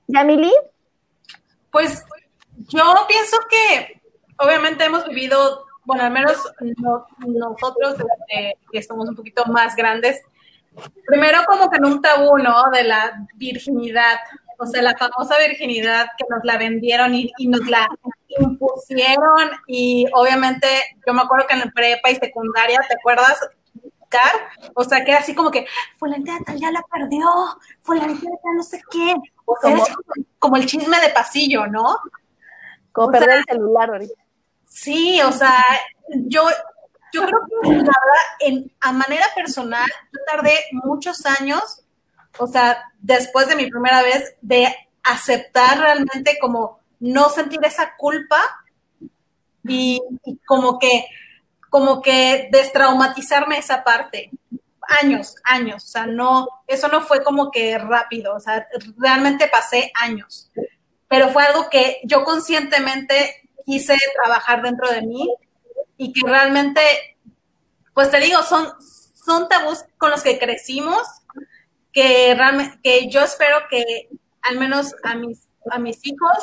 [0.07, 0.51] ¿Yamili?
[1.71, 2.03] Pues
[2.57, 4.00] yo pienso que
[4.41, 6.37] obviamente hemos vivido, bueno, al menos
[7.27, 10.21] nosotros este, que somos un poquito más grandes,
[11.05, 12.69] primero como que en un tabú, ¿no?
[12.71, 14.19] De la virginidad,
[14.57, 17.87] o sea, la famosa virginidad que nos la vendieron y, y nos la
[18.39, 20.67] impusieron y obviamente
[21.05, 23.39] yo me acuerdo que en la prepa y secundaria, ¿te acuerdas?
[24.75, 25.65] o sea, que así como que,
[25.97, 27.27] fulanita tal ya la perdió,
[27.81, 29.85] fulanita tal no sé qué, o sea, como,
[30.39, 31.97] como, el chisme de pasillo, ¿no?
[32.91, 34.20] Como perder el celular ahorita.
[34.71, 35.63] Sí, o sea,
[36.27, 36.43] yo,
[37.13, 37.93] yo creo que la verdad,
[38.39, 41.83] en, a manera personal, yo tardé muchos años,
[42.39, 48.37] o sea, después de mi primera vez, de aceptar realmente como no sentir esa culpa
[49.65, 49.99] y
[50.45, 51.05] como que
[51.69, 54.31] como que destraumatizarme esa parte.
[55.01, 58.67] Años, años, o sea, no, eso no fue como que rápido, o sea,
[58.97, 60.51] realmente pasé años,
[61.07, 63.40] pero fue algo que yo conscientemente
[63.71, 65.33] quise trabajar dentro de mí
[65.95, 66.81] y que realmente,
[67.93, 71.07] pues te digo, son, son tabús con los que crecimos,
[71.93, 74.09] que realmente, que yo espero que
[74.41, 76.37] al menos a mis, a mis hijos,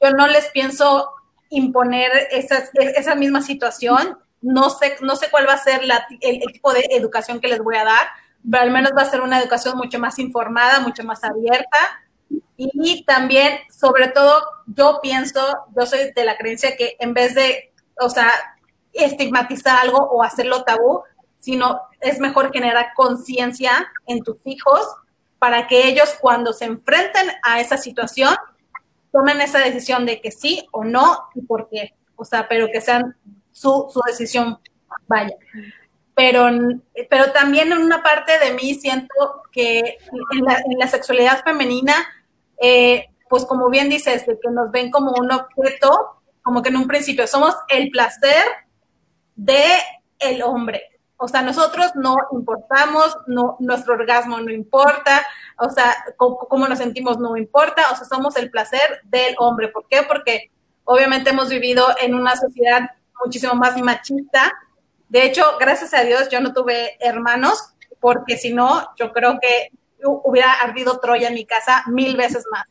[0.00, 1.10] yo no les pienso
[1.50, 4.16] imponer esas, esa misma situación.
[4.40, 7.48] No sé, no sé cuál va a ser la, el, el tipo de educación que
[7.48, 8.06] les voy a dar,
[8.48, 12.03] pero al menos va a ser una educación mucho más informada, mucho más abierta.
[12.56, 15.40] Y también, sobre todo, yo pienso,
[15.76, 18.30] yo soy de la creencia que en vez de, o sea,
[18.92, 21.02] estigmatizar algo o hacerlo tabú,
[21.38, 24.80] sino es mejor generar conciencia en tus hijos
[25.38, 28.34] para que ellos cuando se enfrenten a esa situación
[29.12, 31.94] tomen esa decisión de que sí o no y por qué.
[32.16, 33.16] O sea, pero que sean
[33.52, 34.58] su, su decisión,
[35.06, 35.36] vaya
[36.14, 36.48] pero,
[37.10, 39.98] pero también en una parte de mí siento que
[40.32, 41.94] en la, sexualidad femenina,
[42.64, 46.76] eh, pues como bien dices, de que nos ven como un objeto, como que en
[46.76, 48.44] un principio somos el placer
[49.36, 49.64] de
[50.18, 50.82] el hombre.
[51.16, 55.26] O sea, nosotros no importamos, no, nuestro orgasmo no importa,
[55.58, 59.68] o sea, cómo, nos sentimos no importa, o sea, somos el placer del hombre.
[59.68, 60.02] ¿Por qué?
[60.06, 60.50] Porque
[60.84, 62.90] obviamente hemos vivido en una sociedad
[63.22, 64.52] muchísimo más machista,
[65.08, 69.70] de hecho, gracias a Dios yo no tuve hermanos, porque si no, yo creo que
[70.04, 72.64] hubiera ardido Troya en mi casa mil veces más.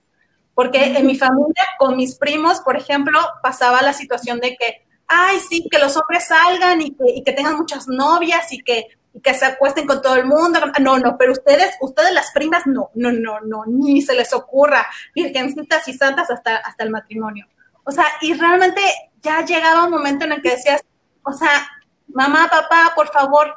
[0.55, 5.39] Porque en mi familia, con mis primos, por ejemplo, pasaba la situación de que, ay,
[5.39, 8.87] sí, que los hombres salgan y que, tengan muchas novias y que,
[9.23, 10.59] que se acuesten con todo el mundo.
[10.79, 14.85] No, no, pero ustedes, ustedes las primas, no, no, no, no, ni se les ocurra,
[15.15, 17.47] virgencitas y santas hasta, hasta el matrimonio.
[17.83, 18.81] O sea, y realmente
[19.21, 20.83] ya llegaba un momento en el que decías,
[21.23, 21.67] o sea,
[22.09, 23.55] mamá, papá, por favor.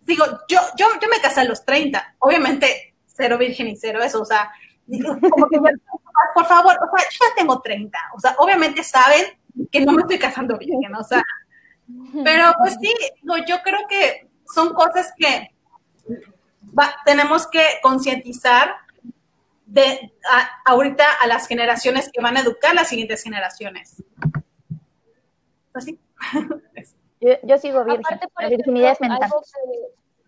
[0.00, 4.20] Digo, yo, yo, yo me casé a los 30, obviamente cero virgen y cero eso,
[4.20, 4.52] o sea,
[5.30, 5.58] como que,
[6.34, 9.24] por favor, o sea, yo ya tengo 30, o sea, obviamente saben
[9.70, 11.22] que no me estoy casando virgen, o sea,
[12.24, 12.92] pero pues sí,
[13.46, 15.50] yo creo que son cosas que
[17.04, 18.74] tenemos que concientizar
[19.66, 20.12] de
[20.64, 24.02] ahorita a las generaciones que van a educar las siguientes generaciones.
[25.72, 25.98] Así.
[27.42, 28.04] Yo, sigo virgen.
[28.04, 29.30] Aparte, la virginidad es mental.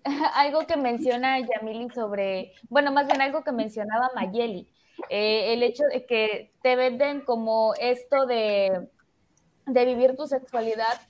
[0.34, 4.68] Algo que, menciona Yamili sobre, bueno, más bien algo que mencionaba Mayeli,
[5.10, 8.88] eh, el hecho de que te venden como esto de,
[9.66, 11.00] de vivir tu sexualidad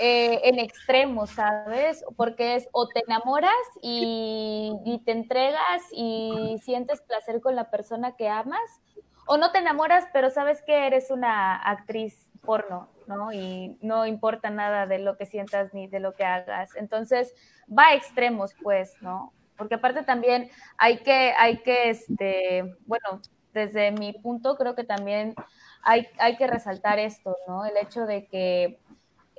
[0.00, 2.04] eh, en extremos, ¿sabes?
[2.16, 8.16] Porque es o te enamoras y, y, te entregas y sientes placer con la persona
[8.16, 8.82] que amas,
[9.26, 13.32] o no te enamoras, pero sabes que eres una actriz porno, ¿no?
[13.32, 16.74] Y no importa nada de lo que sientas ni de lo que hagas.
[16.76, 17.34] Entonces,
[17.66, 19.32] va a extremos, pues, ¿no?
[19.56, 23.20] Porque aparte también hay que, hay que, este, bueno,
[23.52, 25.34] desde mi punto creo que también
[25.82, 27.64] hay, hay que resaltar esto, ¿no?
[27.64, 28.78] El hecho de que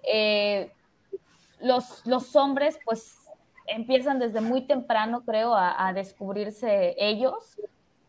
[0.04, 0.72] eh,
[1.60, 3.18] los, los hombres, pues,
[3.68, 7.58] empiezan desde muy temprano, creo, a, descubrirse ellos.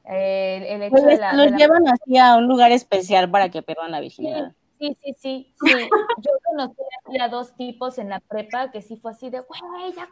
[0.05, 3.91] Eh, el hecho de la, los llevan así a un lugar especial para que pierdan
[3.91, 4.53] la virginidad.
[4.79, 5.91] Sí, sí, sí, sí.
[6.19, 10.09] Yo conocí a dos tipos en la prepa que sí fue así de, güey, ya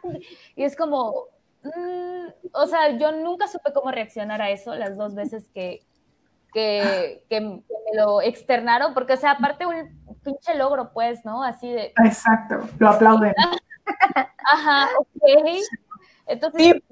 [0.55, 1.27] Y es como,
[1.63, 5.85] mm, o sea, yo nunca supe cómo reaccionar a eso las dos veces que,
[6.53, 7.63] que, que, me
[7.95, 11.43] lo externaron, porque, o sea, aparte un pinche logro, pues, ¿no?
[11.43, 11.93] Así de...
[12.03, 13.33] Exacto, lo aplauden.
[14.51, 15.07] Ajá, ok.
[16.27, 16.83] Entonces, ¡Sí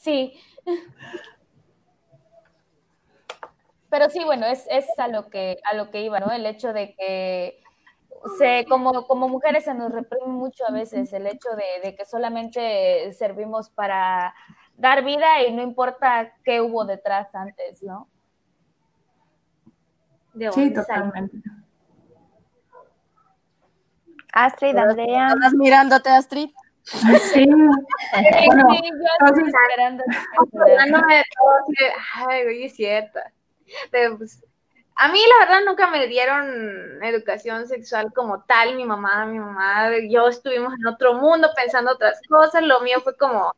[0.00, 0.32] sí.
[3.94, 6.32] Pero sí, bueno, es, es a lo que a lo que iba, ¿no?
[6.32, 7.62] El hecho de que
[8.38, 13.12] se, como, como mujeres se nos reprime mucho a veces el hecho de, que solamente
[13.12, 14.34] servimos para
[14.76, 18.08] dar vida y no importa qué hubo detrás antes, ¿no?
[20.50, 21.36] sí, totalmente.
[24.32, 25.28] Astrid, Andrea.
[25.28, 26.50] ¿Estás mirándote, Astrid?
[26.82, 26.98] Sí.
[26.98, 27.46] sí,
[28.46, 30.02] bueno, sí yo estoy esperando.
[32.26, 32.76] Ay, es
[33.90, 34.42] Pues,
[34.96, 39.90] a mí la verdad nunca me dieron educación sexual como tal, mi mamá, mi mamá,
[40.08, 43.54] yo estuvimos en otro mundo pensando otras cosas, lo mío fue como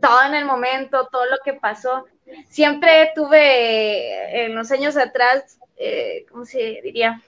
[0.00, 2.06] todo en el momento, todo lo que pasó.
[2.48, 7.20] Siempre tuve en los años atrás, eh, ¿cómo se diría?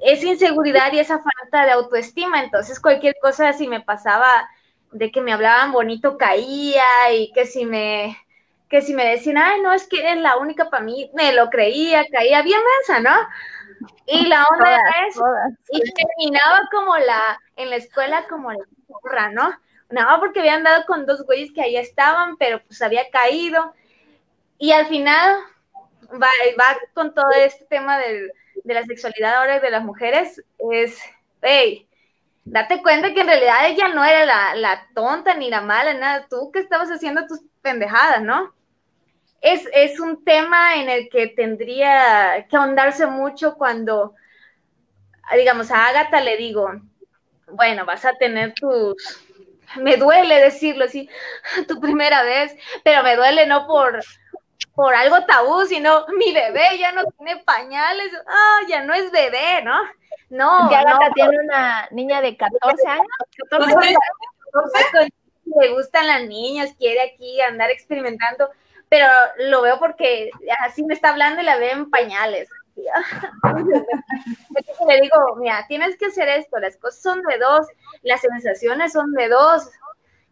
[0.00, 4.48] Esa inseguridad y esa falta de autoestima, entonces cualquier cosa si me pasaba
[4.92, 8.16] de que me hablaban bonito caía y que si me
[8.68, 11.48] que si me decían, ay, no, es que eres la única para mí, me lo
[11.50, 13.88] creía, caía bien mensa, ¿no?
[14.06, 15.16] Y la onda es,
[15.70, 19.54] y terminaba como la, en la escuela como la porra, ¿no?
[19.90, 23.72] No, porque habían dado con dos güeyes que ahí estaban, pero pues había caído.
[24.58, 25.36] Y al final
[26.12, 26.28] va,
[26.60, 28.32] va con todo este tema del,
[28.64, 31.00] de la sexualidad ahora de las mujeres, es,
[31.40, 31.88] hey,
[32.44, 36.26] date cuenta que en realidad ella no era la, la tonta ni la mala, nada,
[36.28, 38.52] tú que estabas haciendo tus pendejadas, ¿no?
[39.40, 44.14] Es, es un tema en el que tendría que ahondarse mucho cuando,
[45.36, 46.72] digamos, a Agatha le digo,
[47.52, 48.96] bueno, vas a tener tus,
[49.76, 51.08] me duele decirlo así,
[51.68, 54.00] tu primera vez, pero me duele no por,
[54.74, 59.62] por algo tabú, sino mi bebé ya no tiene pañales, ah, ya no es bebé,
[59.62, 59.78] ¿no?
[60.30, 63.06] No, Agatha no, tiene una niña de 14 años.
[63.50, 65.10] 14 Entonces, años.
[65.44, 68.50] le gustan las niñas, quiere aquí andar experimentando,
[68.88, 69.06] pero
[69.38, 70.30] lo veo porque
[70.60, 72.48] así me está hablando y la veo en pañales.
[74.88, 77.66] Le digo, mira, tienes que hacer esto, las cosas son de dos,
[78.02, 79.68] las sensaciones son de dos.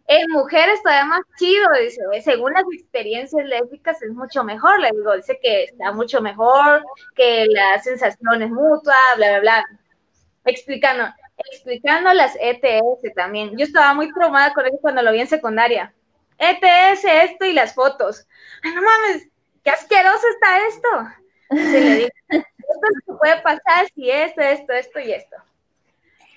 [0.09, 5.16] En mujeres todavía más chido, dice, según las experiencias lésbicas es mucho mejor, le digo,
[5.16, 6.84] dice que está mucho mejor,
[7.16, 9.64] que la sensación es mutua, bla, bla, bla.
[10.44, 11.07] Explicando,
[11.50, 13.59] explicando las ETS también.
[13.59, 15.92] Yo estaba muy traumada con eso cuando lo vi en secundaria.
[16.39, 18.26] ETS, esto y las fotos.
[18.62, 19.28] Ay, no mames,
[19.64, 20.89] qué asqueroso está esto.
[21.51, 25.37] Se le digo, esto es lo que puede pasar si esto, esto, esto y esto.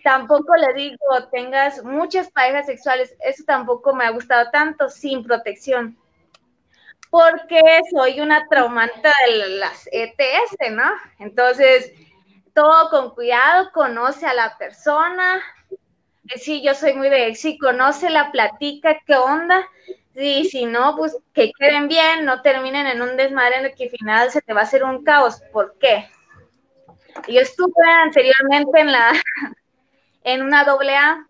[0.04, 0.98] Tampoco le digo,
[1.32, 5.98] tengas muchas parejas sexuales, eso tampoco me ha gustado tanto, sin protección.
[7.10, 7.60] Porque
[7.92, 10.90] soy una traumanta de las ETS, ¿no?
[11.18, 11.92] Entonces,
[12.54, 15.42] todo con cuidado, conoce a la persona.
[16.30, 19.68] Eh, Sí, yo soy muy de, sí, conoce la platica, qué onda.
[20.16, 23.86] Sí, si no, pues que queden bien, no terminen en un desmadre en el que
[23.86, 25.42] al final se te va a hacer un caos.
[25.54, 26.10] ¿Por qué?
[27.28, 27.72] Yo estuve
[28.04, 29.12] anteriormente en la
[30.24, 31.26] en una doble A.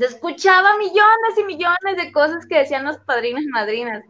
[0.00, 4.04] Escuchaba millones y millones de cosas que decían los padrinos y madrinas.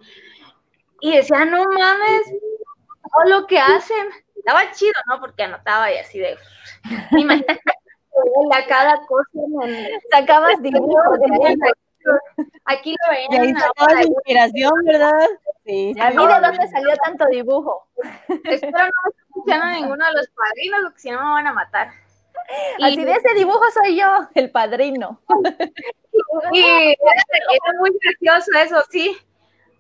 [1.01, 2.23] Y decía, no mames,
[3.03, 4.09] todo lo que hacen.
[4.37, 5.21] Estaba chido, ¿no?
[5.21, 6.39] Porque anotaba y así de.
[7.19, 7.61] Imagínate
[8.53, 9.31] a cada cosa
[10.11, 11.57] Sacabas ahí.
[12.67, 13.59] Aquí lo Y ahí ven.
[13.59, 15.29] sacabas la inspiración, ¿verdad?
[15.65, 15.95] Sí.
[16.01, 17.89] A mí de dónde salió tanto dibujo.
[18.45, 21.53] Espero no me esté escuchando ninguno de los padrinos, porque si no me van a
[21.53, 21.91] matar.
[22.83, 25.21] Así de ese dibujo soy yo, el padrino.
[26.53, 29.17] Y era muy gracioso eso, sí.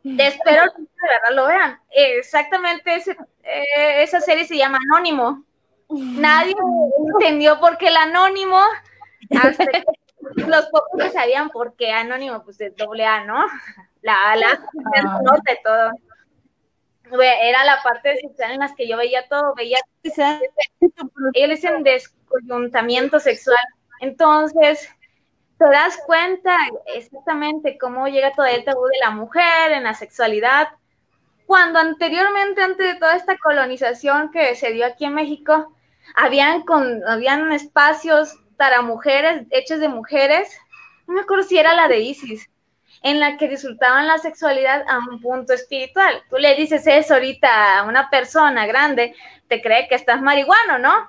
[0.04, 1.80] Espero que de verdad lo vean.
[1.90, 3.12] Exactamente ese,
[3.42, 5.44] eh, esa serie se llama Anónimo.
[5.88, 6.54] Nadie
[7.14, 8.58] entendió por qué el anónimo,
[9.40, 9.84] hasta que
[10.46, 13.44] los pocos que sabían por qué anónimo, pues es doble A, ¿no?
[14.02, 14.60] La A, la
[14.96, 15.20] Ah.
[15.22, 15.90] nota y todo.
[17.20, 19.78] Era la parte sexual en las que yo veía todo, veía
[21.34, 23.58] ellos dicen descoyuntamiento sexual.
[24.00, 24.88] Entonces,
[25.58, 26.56] te das cuenta
[26.94, 30.68] exactamente cómo llega todo el tabú de la mujer en la sexualidad.
[31.46, 35.74] Cuando anteriormente, antes de toda esta colonización que se dio aquí en México,
[36.14, 40.56] habían, con, habían espacios para mujeres, hechos de mujeres,
[41.06, 42.48] no me acuerdo si era la de Isis,
[43.02, 46.22] en la que disfrutaban la sexualidad a un punto espiritual.
[46.30, 49.14] Tú le dices eso ahorita a una persona grande,
[49.48, 51.06] te cree que estás marihuano, ¿no?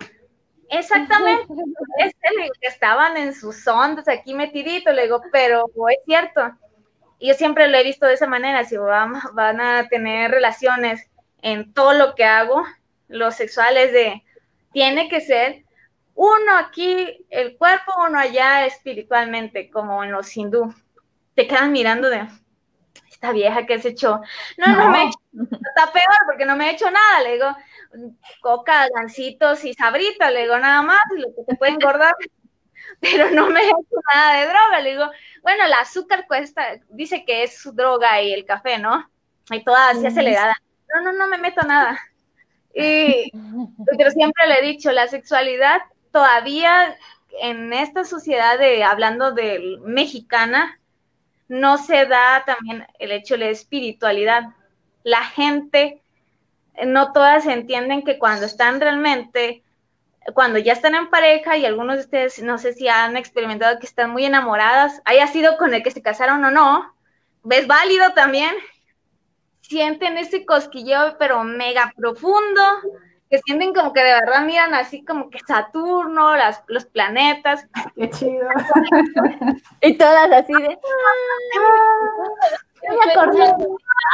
[0.70, 1.54] Exactamente.
[2.00, 6.42] Este, que estaban en sus ondas aquí metiditos, le digo, pero es cierto.
[7.20, 11.10] Y yo siempre lo he visto de esa manera, si van, van a tener relaciones
[11.42, 12.64] en todo lo que hago,
[13.08, 14.24] lo sexual es de,
[14.74, 15.64] tiene que ser
[16.16, 20.74] uno aquí, el cuerpo, uno allá espiritualmente, como en los hindú.
[21.36, 22.28] Te quedan mirando de,
[23.10, 24.22] esta vieja que se echó.
[24.58, 24.90] No, no, No.
[24.90, 25.20] me he hecho,
[25.52, 27.56] está peor porque no me he hecho nada, le digo,
[28.42, 32.14] coca, gancitos y sabritas, le digo nada más, lo que te puede engordar,
[33.12, 37.24] pero no me he hecho nada de droga, le digo, bueno, el azúcar cuesta, dice
[37.26, 39.10] que es su droga y el café, ¿no?
[39.52, 40.56] Y toda así acelerada.
[40.94, 42.00] No, no, no me meto nada.
[42.74, 43.32] Y,
[43.98, 45.82] pero siempre le he dicho, la sexualidad
[46.12, 46.98] todavía
[47.42, 50.80] en esta sociedad de, hablando de mexicana,
[51.48, 54.44] no se da también el hecho de la espiritualidad.
[55.04, 56.02] La gente,
[56.86, 59.65] no todas entienden que cuando están realmente,
[60.34, 63.86] cuando ya están en pareja y algunos de ustedes, no sé si han experimentado que
[63.86, 66.96] están muy enamoradas, haya sido con el que se casaron o no,
[67.50, 68.56] es válido también,
[69.62, 72.62] sienten ese cosquilleo pero mega profundo,
[73.30, 78.10] que sienten como que de verdad miran así como que Saturno, las, los planetas, Qué
[78.10, 78.48] chido.
[79.82, 80.78] Y todas así de.
[82.82, 83.44] Ya me acordé.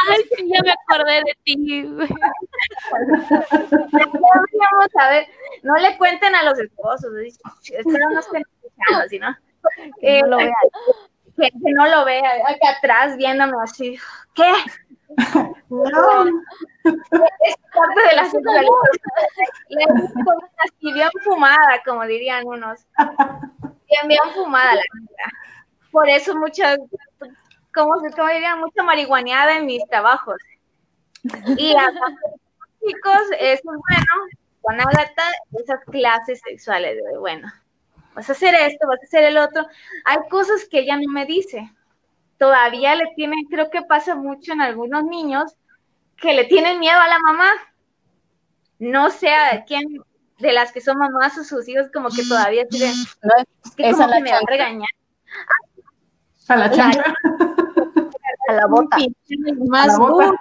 [0.09, 1.83] Ay, sí, ya me acordé de ti.
[3.91, 5.27] Vamos a ver,
[5.63, 7.11] no le cuenten a los esposos,
[7.63, 9.35] espero no estén escuchando, ¿sí, no?
[9.99, 10.53] Que no lo vean.
[11.35, 13.97] que, que no lo vea, acá atrás viéndome así,
[14.35, 14.51] ¿qué?
[15.69, 16.25] No.
[16.83, 18.47] Es parte de la gusta
[20.63, 22.85] así bien fumada, como dirían unos.
[23.87, 25.23] bien, bien fumada la neta.
[25.91, 26.79] Por eso muchas,
[27.73, 30.37] como se como diría, mucha marihuaneada en mis trabajos.
[31.57, 31.87] Y a
[32.79, 34.05] chicos, eso es bueno,
[34.61, 37.51] con Agatha, esas clases sexuales, de, bueno,
[38.15, 39.65] vas a hacer esto, vas a hacer el otro.
[40.05, 41.71] Hay cosas que ella no me dice.
[42.37, 45.55] Todavía le tienen, creo que pasa mucho en algunos niños,
[46.17, 47.51] que le tienen miedo a la mamá.
[48.79, 50.01] No sé a quién
[50.39, 53.91] de las que son mamás o sus hijos, como que todavía tienen, No, es que
[53.91, 54.89] como que me va a regañar.
[56.47, 57.15] A la.
[58.51, 58.97] A la bota.
[59.67, 60.25] Más A la bota.
[60.27, 60.37] duro.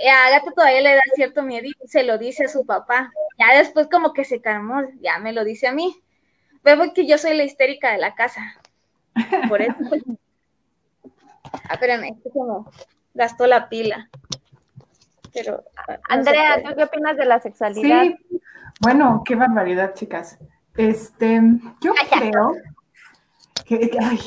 [0.00, 3.10] Y a Agatha todavía le da cierto miedo y se lo dice a su papá.
[3.38, 6.00] Ya después como que se calmó, ya me lo dice a mí.
[6.62, 8.54] Veo que yo soy la histérica de la casa.
[9.48, 9.74] Por eso.
[11.70, 12.70] Ah, espérame, es que como
[13.14, 14.10] gastó la pila.
[15.32, 15.64] Pero.
[15.76, 18.02] ah, no Andrea, ¿tú qué opinas de la sexualidad?
[18.02, 18.16] Sí,
[18.82, 20.36] bueno, qué barbaridad, chicas.
[20.76, 21.40] Este,
[21.80, 22.52] yo creo
[23.64, 24.18] que- ay,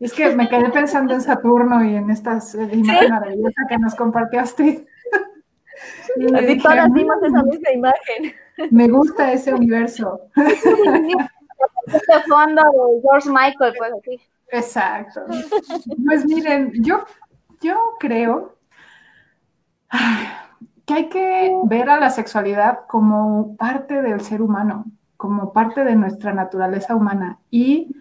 [0.00, 3.94] es que me quedé pensando en Saturno y en estas eh, imagen maravillosa que nos
[3.94, 4.80] compartió Astrid.
[6.16, 8.32] Y Así dije, todas "Mm, vimos esa misma imagen.
[8.70, 10.20] me gusta ese universo.
[11.86, 14.20] Este fondo de George Michael, pues así.
[14.48, 15.20] Exacto.
[16.06, 17.04] Pues miren, yo,
[17.60, 18.56] yo creo
[20.86, 24.84] que hay que ver a la sexualidad como parte del ser humano,
[25.16, 27.38] como parte de nuestra naturaleza humana.
[27.50, 27.94] Y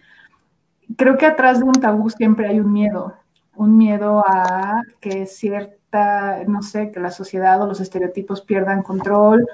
[0.96, 3.14] creo que atrás de un tabú siempre hay un miedo,
[3.56, 9.46] un miedo a que cierta, no sé, que la sociedad o los estereotipos pierdan control.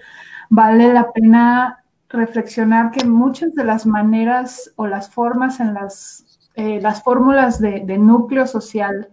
[0.50, 6.80] Vale la pena reflexionar que muchas de las maneras o las formas en las, eh,
[6.82, 9.10] las fórmulas de, núcleo social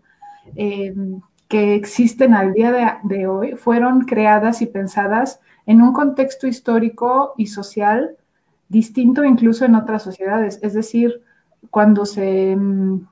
[0.56, 0.94] eh,
[1.48, 7.46] que existen al día de hoy fueron creadas y pensadas en un contexto histórico y
[7.46, 8.16] social
[8.68, 10.58] distinto incluso en otras sociedades.
[10.62, 11.22] Es decir,
[11.70, 13.06] cuando se mm,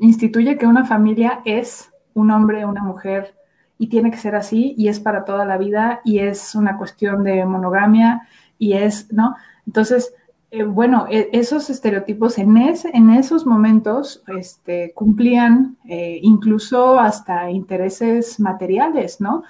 [0.00, 3.34] instituye que una familia es un hombre, una mujer,
[3.78, 7.24] y tiene que ser así, y es para toda la vida, y es una cuestión
[7.24, 8.28] de monogamia,
[8.58, 9.34] y es, ¿no?
[9.66, 10.14] Entonces,
[10.50, 17.50] eh, bueno, e- esos estereotipos en, ese, en esos momentos este, cumplían eh, incluso hasta
[17.50, 19.42] intereses materiales, ¿no?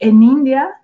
[0.00, 0.78] En India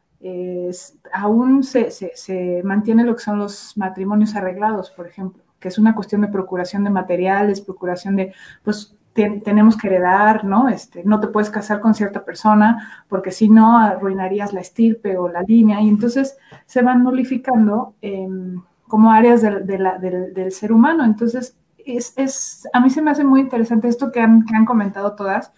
[1.12, 5.78] aún se, se- se mantiene lo que son los matrimonios arreglados, por ejemplo, que es
[5.78, 8.32] una cuestión de procuración de materiales, procuración de,
[8.62, 10.68] pues te- tenemos que heredar, ¿no?
[10.68, 15.28] Este, no te puedes casar con cierta persona porque si no arruinarías la estirpe o
[15.28, 16.36] la línea y entonces
[16.66, 21.04] se van nulificando em, como áreas del ser humano.
[21.04, 24.64] Entonces, es, es- a mí se me hace muy interesante esto que han, que han
[24.64, 25.52] comentado todas.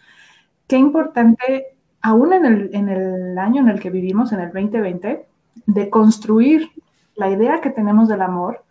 [0.67, 1.67] Qué importante,
[2.03, 5.27] aún en el, en el año en el que vivimos, en el 2020,
[5.67, 6.71] de construir
[7.17, 8.65] la idea que tenemos del amor,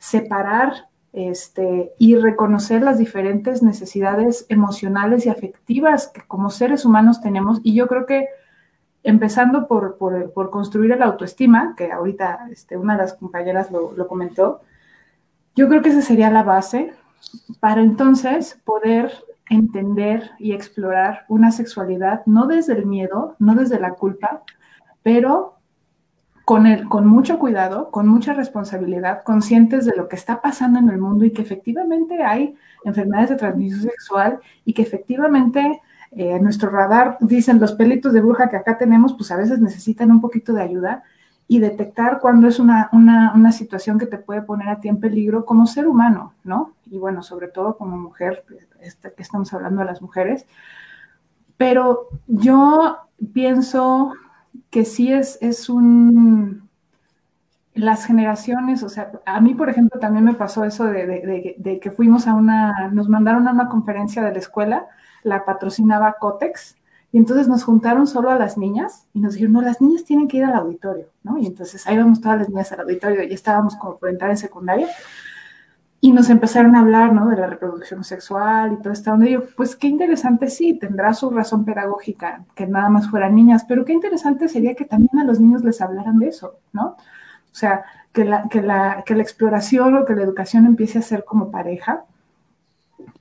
[0.00, 7.60] separar este, y reconocer las diferentes necesidades emocionales y afectivas que como seres humanos tenemos.
[7.62, 8.26] Y yo creo que
[9.02, 14.08] empezando por, por, construir el autoestima, que ahorita este, una de las compañeras lo, lo
[14.08, 14.62] comentó,
[15.54, 16.94] yo creo que esa sería la base
[17.60, 19.12] para entonces poder
[19.50, 24.44] entender y explorar una sexualidad no desde el miedo, no desde la culpa,
[25.02, 25.59] pero
[26.44, 30.88] con, el, con mucho cuidado, con mucha responsabilidad, conscientes de lo que está pasando en
[30.88, 35.80] el mundo y que efectivamente hay enfermedades de transmisión sexual y que efectivamente
[36.12, 40.10] eh, nuestro radar, dicen los pelitos de bruja que acá tenemos, pues a veces necesitan
[40.10, 41.04] un poquito de ayuda
[41.46, 45.00] y detectar cuando es una, una, una situación que te puede poner a ti en
[45.00, 46.74] peligro como ser humano, ¿no?
[46.90, 48.44] Y bueno, sobre todo como mujer,
[48.80, 50.46] este, que estamos hablando de las mujeres.
[51.56, 52.98] Pero yo
[53.32, 54.12] pienso
[54.70, 56.68] que sí es, es un...
[57.74, 62.26] Las generaciones, o sea, a mí, por ejemplo, también me pasó eso de, que fuimos
[62.26, 64.86] a una, nos mandaron a una conferencia de la escuela,
[65.22, 66.76] la patrocinaba Cotex,
[67.12, 70.28] y entonces nos juntaron solo a las niñas y nos dijeron, no, las niñas tienen
[70.28, 71.38] que ir al auditorio, ¿no?
[71.38, 74.36] Y entonces ahí vamos todas las niñas al auditorio, ya estábamos como por entrar en
[74.36, 74.88] secundaria,
[76.02, 77.28] y nos empezaron a hablar, ¿no?
[77.28, 81.28] De la reproducción sexual y todo esto, donde yo, pues qué interesante, sí, tendrá su
[81.30, 85.40] razón pedagógica, que nada más fueran niñas, pero qué interesante sería que también a los
[85.40, 86.96] niños les hablaran de eso, ¿no?
[87.52, 91.02] O sea, que la, que la, que la exploración o que la educación empiece a
[91.02, 92.04] ser como pareja,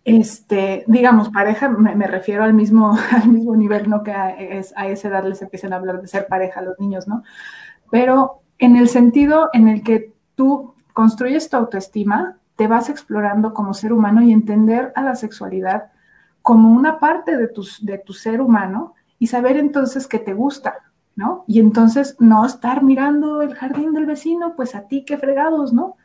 [0.05, 4.73] este, digamos, pareja, me, me, refiero al mismo, al mismo nivel, no que a, es,
[4.77, 7.23] a esa edad les empiecen a hablar de ser pareja a los niños, ¿no?
[7.91, 13.73] Pero en el sentido en el que tú construyes tu autoestima, te vas explorando como
[13.73, 15.93] ser humano y entender a la sexualidad
[16.41, 20.75] como una parte de tu, de tu ser humano y saber entonces que te gusta,
[21.15, 21.45] ¿no?
[21.47, 25.95] Y entonces no estar mirando el jardín del vecino, pues a ti qué fregados, ¿no?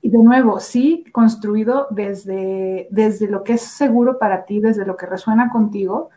[0.00, 4.96] y de nuevo, sí, construido desde, desde lo que es seguro para ti, desde lo
[4.96, 6.08] que resuena contigo.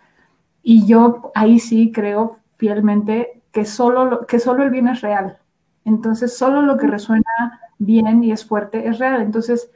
[0.63, 5.39] Y yo ahí sí creo fielmente que solo, lo, que solo el bien es real.
[5.83, 9.21] Entonces, solo lo que resuena bien y es fuerte es real.
[9.21, 9.69] Entonces,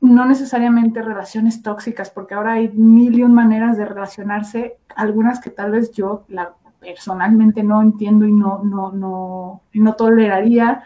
[0.00, 5.50] no necesariamente relaciones tóxicas, porque ahora hay mil y un maneras de relacionarse, algunas que
[5.50, 10.84] tal vez yo la, personalmente no entiendo y no, no, no, no toleraría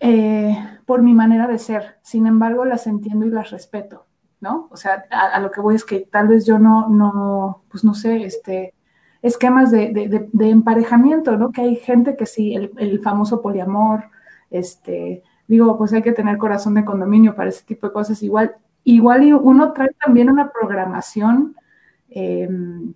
[0.00, 0.56] eh,
[0.86, 1.98] por mi manera de ser.
[2.02, 4.06] Sin embargo, las entiendo y las respeto,
[4.40, 4.68] ¿no?
[4.70, 7.94] O sea, a, lo que voy es que tal vez yo no, no, pues no
[7.94, 8.74] sé, este,
[9.22, 11.50] esquemas de, de, de, emparejamiento, ¿no?
[11.50, 14.04] Que hay gente que sí, el, el famoso poliamor,
[14.50, 18.22] este, digo, pues hay que tener corazón de condominio para ese tipo de cosas.
[18.22, 21.56] Igual, igual uno trae también una programación
[22.10, 22.92] em,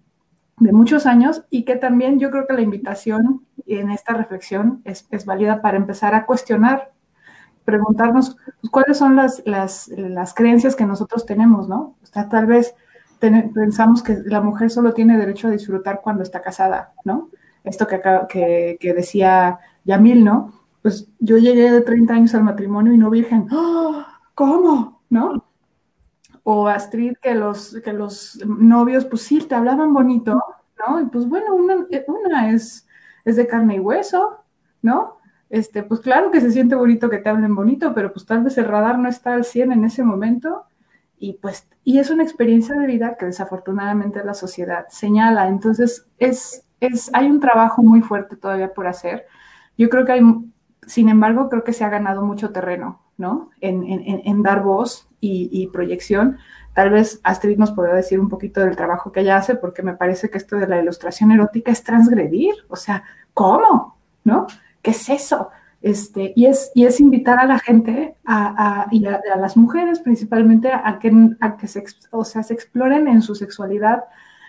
[0.58, 5.06] de muchos años y que también yo creo que la invitación en esta reflexión es,
[5.10, 6.92] es válida para empezar a cuestionar,
[7.64, 11.96] preguntarnos pues, cuáles son las, las, las, creencias que nosotros tenemos, ¿no?
[12.02, 12.74] O sea, tal vez
[13.18, 17.30] pensamos que la mujer solo tiene derecho a disfrutar cuando está casada, ¿no?
[17.62, 20.61] Esto que, que, que decía Yamil, ¿no?
[20.82, 23.46] Pues yo llegué de 30 años al matrimonio y no virgen.
[23.50, 24.04] ¡Oh!
[24.34, 25.02] ¿Cómo?
[25.08, 25.46] ¿No?
[26.42, 30.42] O Astrid, que los, que los novios, pues sí, te hablaban bonito,
[30.78, 31.00] ¿no?
[31.00, 32.86] Y pues bueno, una, una es,
[33.24, 34.44] es de carne y hueso,
[34.82, 35.18] ¿no?
[35.48, 38.58] Este, pues claro que se siente bonito que te hablen bonito, pero pues tal vez
[38.58, 40.64] el radar no está al 100 en ese momento
[41.22, 45.46] y pues, y es una experiencia de vida que desafortunadamente la sociedad señala.
[45.46, 49.26] Entonces, es, es, hay un trabajo muy fuerte todavía por hacer.
[49.78, 50.20] Yo creo que hay
[50.86, 53.50] sin embargo, creo que se ha ganado mucho terreno, ¿no?
[53.60, 56.38] En, dar voz y, proyección.
[56.74, 59.94] Tal vez Astrid nos podrá decir un poquito del trabajo que ella hace, porque me
[59.94, 62.54] parece que esto de la ilustración erótica es transgredir.
[62.68, 63.04] O sea,
[63.34, 63.96] ¿cómo?
[64.24, 64.46] ¿No?
[64.80, 65.50] ¿Qué es eso?
[65.82, 70.72] Este, y, es, y es invitar a la gente a, y a, las mujeres principalmente
[70.72, 74.04] a que, a que se, o sea, se exploren en su sexualidad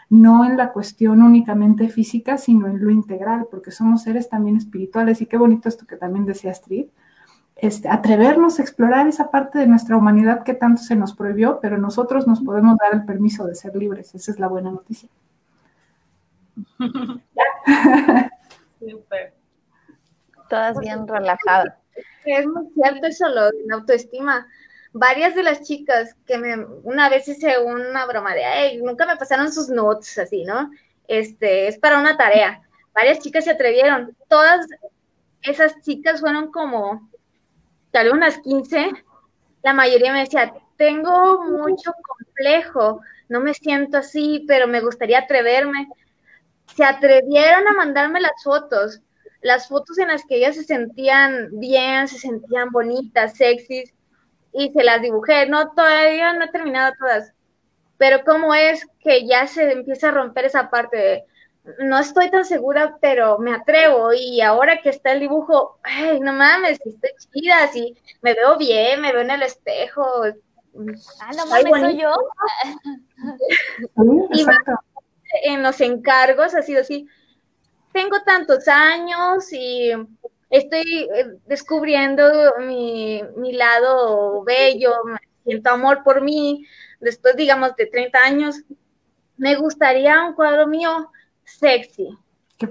[0.09, 5.21] no en la cuestión únicamente física, sino en lo integral, porque somos seres también espirituales.
[5.21, 6.87] Y qué bonito esto que también decía Astrid,
[7.55, 11.77] este, atrevernos a explorar esa parte de nuestra humanidad que tanto se nos prohibió, pero
[11.77, 14.13] nosotros nos podemos dar el permiso de ser libres.
[14.15, 15.09] Esa es la buena noticia.
[20.49, 21.75] Todas bien relajadas.
[22.25, 24.45] Es muy cierto eso, lo de la autoestima
[24.93, 29.17] varias de las chicas que me, una vez hice una broma de, ay, nunca me
[29.17, 30.71] pasaron sus notes así, ¿no?
[31.07, 32.61] Este, es para una tarea.
[32.93, 34.15] Varias chicas se atrevieron.
[34.29, 34.67] Todas
[35.41, 37.09] esas chicas fueron como,
[37.91, 38.91] tal vez unas 15.
[39.63, 45.87] La mayoría me decía, tengo mucho complejo, no me siento así, pero me gustaría atreverme.
[46.75, 49.01] Se atrevieron a mandarme las fotos,
[49.41, 53.93] las fotos en las que ellas se sentían bien, se sentían bonitas, sexys,
[54.53, 55.47] y se las dibujé.
[55.47, 57.33] No, todavía no he terminado todas.
[57.97, 61.25] Pero cómo es que ya se empieza a romper esa parte de,
[61.79, 64.13] no estoy tan segura, pero me atrevo.
[64.13, 69.01] Y ahora que está el dibujo, ay, no mames, estoy chida, sí, me veo bien,
[69.01, 70.03] me veo en el espejo.
[71.21, 72.13] Ah, no mames, soy yo.
[74.33, 74.45] y
[75.43, 77.07] en los encargos ha sido así.
[77.93, 79.91] Tengo tantos años y
[80.53, 84.93] estoy eh, descubriendo mi, mi lado bello,
[85.43, 86.65] siento amor por mí,
[86.99, 88.61] después, digamos, de 30 años,
[89.35, 91.09] me gustaría un cuadro mío
[91.43, 92.15] sexy.
[92.57, 92.67] Qué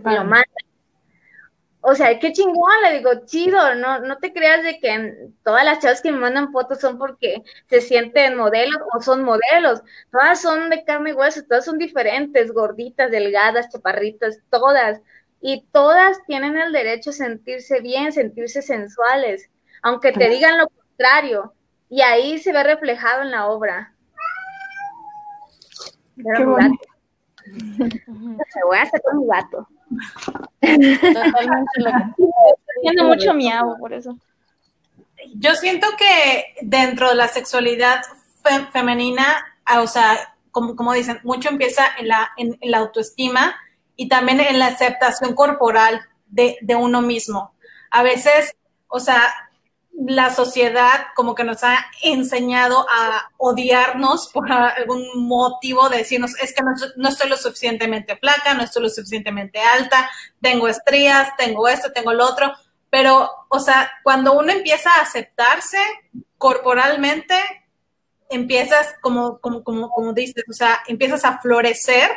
[1.80, 5.80] O sea, qué chingón, le digo, chido, no, no te creas de que todas las
[5.80, 9.82] chavas que me mandan fotos son porque se sienten modelos o son modelos.
[10.12, 15.00] Todas son de carne y hueso, todas son diferentes, gorditas, delgadas, chaparritas, todas
[15.42, 19.50] y todas tienen el derecho a sentirse bien, sentirse sensuales,
[19.82, 21.52] aunque te digan lo contrario,
[21.90, 23.92] y ahí se ve reflejado en la obra.
[26.16, 26.78] Qué bueno.
[28.06, 29.68] Me voy a hacer con mi gato.
[30.60, 31.80] Totalmente
[32.94, 34.16] lo mucho miau por eso.
[35.34, 38.02] Yo siento que dentro de la sexualidad
[38.72, 39.44] femenina,
[39.76, 43.56] o sea, como, como dicen, mucho empieza en la, en la autoestima
[44.02, 47.54] y también en la aceptación corporal de, uno mismo.
[47.88, 48.56] A veces,
[48.88, 49.32] o sea,
[49.92, 56.52] la sociedad como que nos ha enseñado a odiarnos por algún motivo de decirnos, es
[56.52, 61.68] que no, no, estoy lo suficientemente flaca, no estoy lo suficientemente alta, tengo estrías, tengo
[61.68, 62.52] esto, tengo lo otro,
[62.90, 65.78] pero, o sea, cuando uno empieza a aceptarse
[66.38, 67.36] corporalmente,
[68.30, 72.10] empiezas, como, como, como, como dices, o sea, empiezas a florecer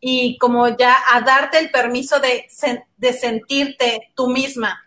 [0.00, 2.46] y como ya a darte el permiso de,
[2.96, 4.84] de sentirte tú misma.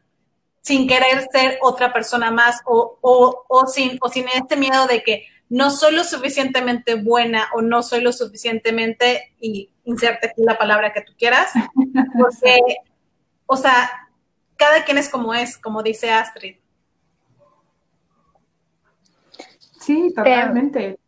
[0.61, 5.01] sin querer ser otra persona más o, o, o, sin, o sin este miedo de
[5.01, 10.57] que no soy lo suficientemente buena o no soy lo suficientemente, y inserte aquí la
[10.57, 11.51] palabra que tú quieras,
[12.17, 12.61] porque,
[13.47, 14.07] o sea,
[14.55, 16.55] cada quien es como es, como dice Astrid.
[19.79, 20.99] Sí, totalmente.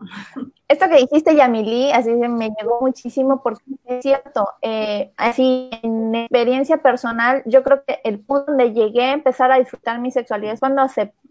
[0.68, 4.50] esto que dijiste, Yamili, así me llegó muchísimo porque es cierto.
[4.60, 9.58] Eh, así, en experiencia personal, yo creo que el punto donde llegué a empezar a
[9.58, 10.82] disfrutar mi sexualidad es cuando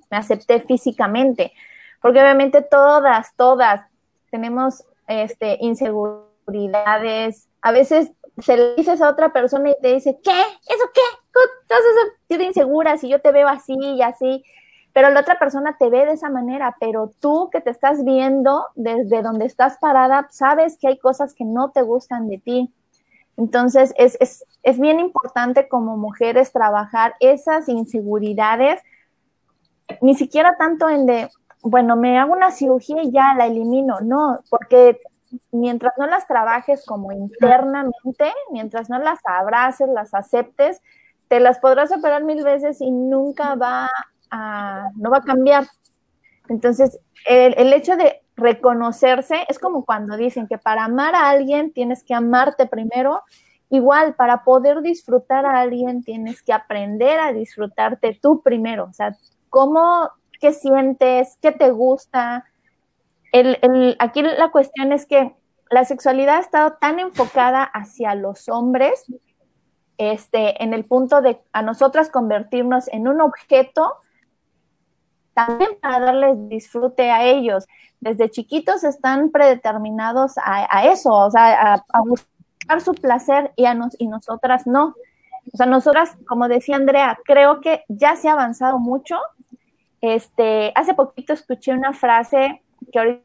[0.10, 1.54] me acepté físicamente.
[2.02, 3.82] Porque obviamente todas, todas
[4.32, 7.48] tenemos este, inseguridades.
[7.62, 10.42] A veces se le dices a otra persona y te dice, ¿qué?
[10.68, 11.02] ¿Eso qué?
[11.62, 14.44] Estás insegura si yo te veo así y así
[14.98, 18.66] pero la otra persona te ve de esa manera, pero tú que te estás viendo
[18.74, 22.74] desde donde estás parada, sabes que hay cosas que no te gustan de ti.
[23.38, 28.82] Entonces, es, es, es bien importante como mujeres trabajar esas inseguridades,
[30.02, 31.30] ni siquiera tanto en de,
[31.62, 35.00] bueno, me hago una cirugía y ya la elimino, no, porque
[35.52, 40.82] mientras no las trabajes como internamente, mientras no las abraces, las aceptes,
[41.28, 43.92] te las podrás operar mil veces y nunca va
[44.32, 45.68] no va a cambiar.
[46.50, 51.72] Entonces, el, el, hecho de reconocerse es como cuando dicen que para amar a alguien
[51.74, 53.24] tienes que amarte primero.
[53.70, 58.86] Igual, para poder disfrutar a alguien tienes que aprender a disfrutarte tú primero.
[58.86, 59.16] O sea,
[59.50, 60.10] cómo,
[60.40, 62.46] qué sientes, qué te gusta.
[63.32, 65.36] El, el, aquí la cuestión es que
[65.70, 69.06] la sexualidad ha estado tan enfocada hacia los hombres,
[69.98, 73.96] este, en el punto de a nosotras convertirnos en un objeto
[75.38, 77.68] también para darles disfrute a ellos.
[78.00, 83.96] Desde chiquitos están predeterminados a, eso, o sea, a, buscar su placer y, a nos,
[84.00, 84.96] y nosotras no.
[85.54, 89.16] O sea, nosotras, como decía Andrea, creo que ya se ha avanzado mucho.
[90.02, 93.24] Este, hace poquito escuché una frase que ahorita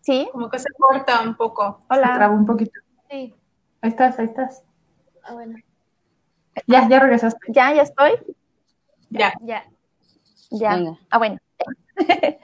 [0.00, 0.26] Sí.
[0.32, 1.80] Como que se corta un poco.
[1.90, 2.06] Hola.
[2.06, 2.80] Se traba un poquito.
[3.10, 3.34] Sí.
[3.82, 4.64] Ahí estás, ahí estás.
[5.22, 5.58] Ah, bueno.
[6.66, 7.40] Ya, ya regresaste.
[7.48, 8.12] Ya, ya estoy.
[9.10, 9.32] Ya.
[9.42, 9.64] Ya.
[10.50, 10.96] Ya.
[11.10, 11.38] Ah, bueno.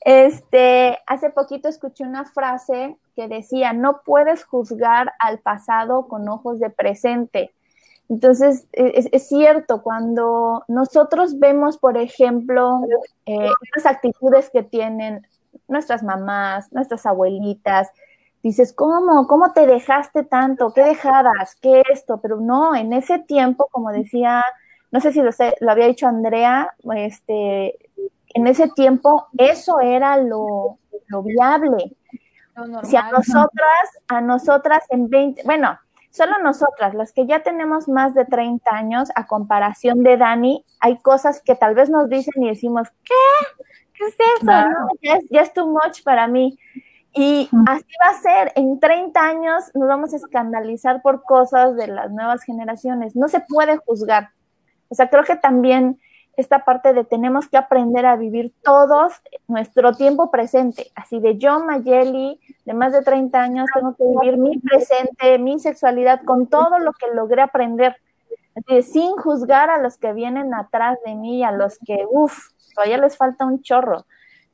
[0.00, 6.60] Este, hace poquito escuché una frase que decía, no puedes juzgar al pasado con ojos
[6.60, 7.52] de presente.
[8.08, 12.80] Entonces, es, es cierto, cuando nosotros vemos, por ejemplo,
[13.26, 15.26] eh, estas actitudes que tienen
[15.66, 17.88] nuestras mamás, nuestras abuelitas,
[18.48, 19.26] dices, ¿cómo?
[19.26, 20.72] ¿Cómo te dejaste tanto?
[20.74, 21.56] ¿Qué dejadas?
[21.60, 22.20] ¿Qué esto?
[22.20, 24.44] Pero no, en ese tiempo, como decía,
[24.90, 25.30] no sé si lo,
[25.60, 27.78] lo había dicho Andrea, este,
[28.34, 30.78] en ese tiempo eso era lo,
[31.08, 31.96] lo viable.
[32.84, 35.78] si a nosotras, a nosotras en 20, bueno,
[36.10, 40.98] solo nosotras, las que ya tenemos más de 30 años, a comparación de Dani, hay
[40.98, 43.64] cosas que tal vez nos dicen y decimos, ¿qué?
[43.94, 44.52] ¿Qué es eso?
[45.02, 46.58] ya, es, ya es too much para mí.
[47.20, 51.88] Y así va a ser, en 30 años nos vamos a escandalizar por cosas de
[51.88, 53.16] las nuevas generaciones.
[53.16, 54.30] No se puede juzgar.
[54.88, 55.98] O sea, creo que también
[56.36, 59.14] esta parte de tenemos que aprender a vivir todos
[59.48, 60.92] nuestro tiempo presente.
[60.94, 65.58] Así de yo, Mayeli, de más de 30 años, tengo que vivir mi presente, mi
[65.58, 67.96] sexualidad, con todo lo que logré aprender.
[68.54, 72.52] Así de, sin juzgar a los que vienen atrás de mí, a los que, uff,
[72.76, 74.06] todavía les falta un chorro.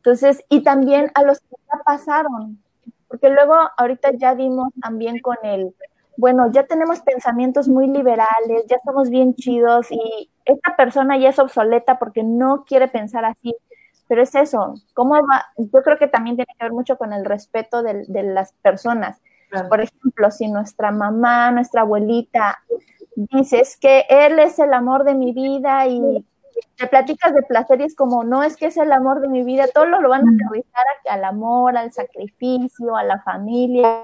[0.05, 2.63] Entonces, y también a los que ya pasaron,
[3.09, 5.75] porque luego ahorita ya vimos también con el,
[6.19, 11.39] bueno, ya tenemos pensamientos muy liberales, ya somos bien chidos y esta persona ya es
[11.39, 13.57] obsoleta porque no quiere pensar así.
[14.07, 15.47] Pero es eso, ¿cómo va?
[15.57, 19.23] Yo creo que también tiene que ver mucho con el respeto de, de las personas.
[19.71, 22.59] Por ejemplo, si nuestra mamá, nuestra abuelita
[23.17, 26.27] dice es que él es el amor de mi vida y
[26.77, 29.45] te platicas de placer y es como, no es que es el amor de mi
[29.45, 34.03] vida, todo lo, lo van a aterrizar al amor, al sacrificio, a la familia,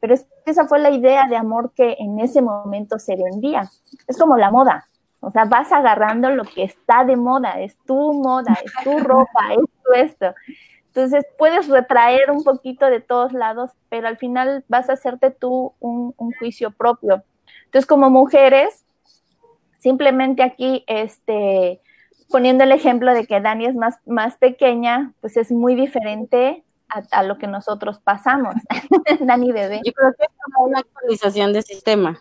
[0.00, 3.70] pero es, esa fue la idea de amor que en ese momento se vendía.
[4.06, 4.86] Es como la moda,
[5.20, 9.52] o sea, vas agarrando lo que está de moda, es tu moda, es tu ropa,
[9.52, 10.34] es tu esto.
[10.86, 15.72] Entonces puedes retraer un poquito de todos lados, pero al final vas a hacerte tú
[15.78, 17.22] un, un juicio propio.
[17.66, 18.84] Entonces, como mujeres,
[19.80, 21.80] simplemente aquí, este,
[22.30, 26.64] poniendo el ejemplo de que Dani es más, más pequeña, pues es muy diferente
[27.10, 28.54] a, lo que nosotros pasamos.
[29.20, 29.80] Dani bebé.
[29.84, 32.20] Yo creo que es una actualización del sistema.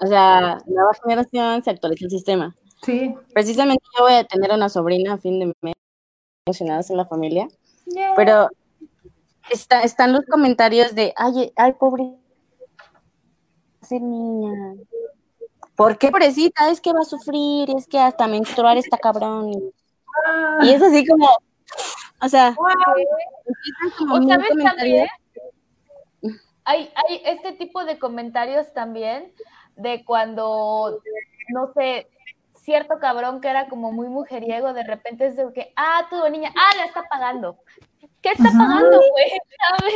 [0.00, 2.54] O sea, nueva generación se actualiza el sistema.
[2.82, 3.14] Sí.
[3.32, 5.74] Precisamente yo voy a tener una sobrina a fin de mes,
[6.46, 7.48] emocionadas en la familia,
[8.14, 8.48] pero
[9.50, 12.12] está, están los comentarios de, ay, ay, pobre,
[13.82, 14.76] ser niña.
[15.78, 16.70] ¿Por qué, pobrecita?
[16.70, 19.52] Es que va a sufrir, es que hasta menstruar está cabrón.
[20.26, 21.28] Ah, Y es así como,
[22.20, 25.06] o sea, O sabes también,
[26.64, 29.32] hay, hay este tipo de comentarios también
[29.76, 31.00] de cuando,
[31.50, 32.08] no sé,
[32.60, 36.52] cierto cabrón que era como muy mujeriego, de repente es de que, ah, tu niña,
[36.56, 37.56] ah, la está pagando.
[38.20, 39.30] ¿Qué está pagando, güey?
[39.78, 39.94] ¿Sabes?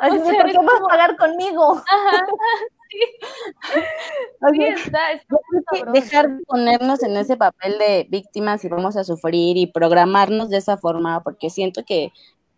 [0.00, 1.74] Así O sea, ¿por qué vas a como- pagar conmigo?
[1.86, 2.26] Ajá,
[4.52, 5.36] sí, está, está
[5.92, 10.58] dejar de ponernos en ese papel de víctimas y vamos a sufrir y programarnos de
[10.58, 12.12] esa forma, porque siento que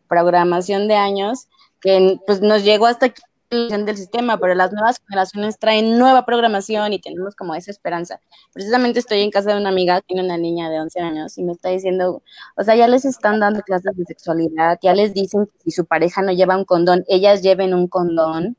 [0.08, 1.48] programación de años
[1.80, 3.22] que pues nos llegó hasta aquí
[3.52, 8.18] del sistema, pero las nuevas generaciones traen nueva programación y tenemos como esa esperanza.
[8.52, 11.52] Precisamente estoy en casa de una amiga, tiene una niña de 11 años y me
[11.52, 12.22] está diciendo,
[12.56, 15.84] o sea, ya les están dando clases de sexualidad, ya les dicen que si su
[15.84, 18.56] pareja no lleva un condón, ellas lleven un condón,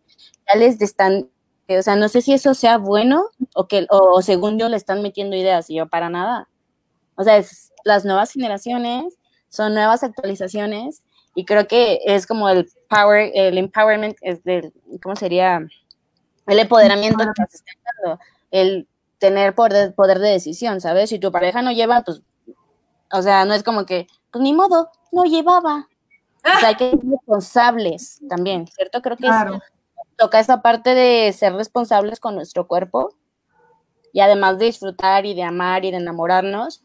[0.47, 1.29] ya les están
[1.69, 4.77] o sea, no sé si eso sea bueno o que o, o según yo le
[4.77, 6.47] están metiendo ideas y yo para nada.
[7.15, 9.17] O sea, es, las nuevas generaciones
[9.49, 11.03] son nuevas actualizaciones
[11.35, 15.65] y creo que es como el power, el empowerment, es del, ¿cómo sería?
[16.45, 17.23] El empoderamiento
[18.51, 18.87] el
[19.17, 21.09] tener poder, poder de decisión, ¿sabes?
[21.09, 22.21] Si tu pareja no lleva, pues,
[23.11, 25.87] o sea, no es como que, pues ni modo, no llevaba.
[26.45, 29.01] O sea, hay que ser responsables también, ¿cierto?
[29.01, 29.33] Creo que es.
[30.23, 33.13] Toca esa parte de ser responsables con nuestro cuerpo
[34.13, 36.81] y además de disfrutar y de amar y de enamorarnos,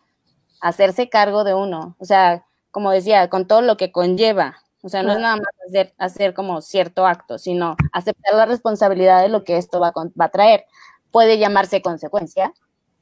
[0.61, 1.95] hacerse cargo de uno.
[2.01, 4.57] O sea, como decía, con todo lo que conlleva.
[4.83, 9.23] O sea, no es nada más hacer, hacer como cierto acto, sino aceptar la responsabilidad
[9.23, 10.65] de lo que esto va, va a traer.
[11.13, 12.53] Puede llamarse consecuencia,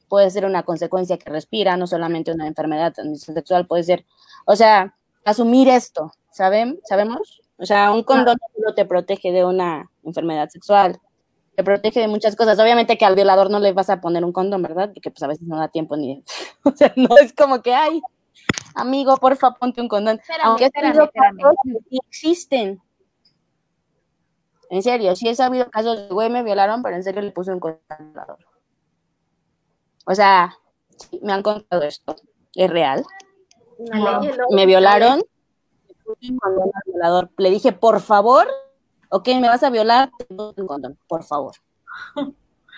[0.07, 4.05] puede ser una consecuencia que respira, no solamente una enfermedad transmisión sexual, puede ser,
[4.45, 6.79] o sea, asumir esto, ¿saben?
[6.83, 7.41] ¿Sabemos?
[7.57, 10.99] O sea, un condón no solo te protege de una enfermedad sexual,
[11.55, 12.59] te protege de muchas cosas.
[12.59, 14.91] Obviamente que al violador no le vas a poner un condón, ¿verdad?
[14.93, 16.23] Porque pues a veces no da tiempo ni...
[16.63, 17.99] o sea, no es como que, ay,
[18.75, 20.19] amigo, porfa, ponte un condón.
[20.19, 21.37] Espérame, Aunque espérame, espérame.
[21.37, 22.81] casos que sí existen.
[24.69, 27.51] En serio, sí he sabido casos de güey me violaron, pero en serio le puse
[27.51, 28.37] un condón al violador.
[30.05, 30.55] O sea,
[30.95, 32.15] sí, me han contado esto.
[32.53, 33.03] Es real.
[34.51, 35.21] Me violaron,
[36.85, 37.29] violador.
[37.37, 38.47] Le dije, por favor,
[39.09, 40.09] ok, me vas a violar,
[41.07, 41.53] por favor.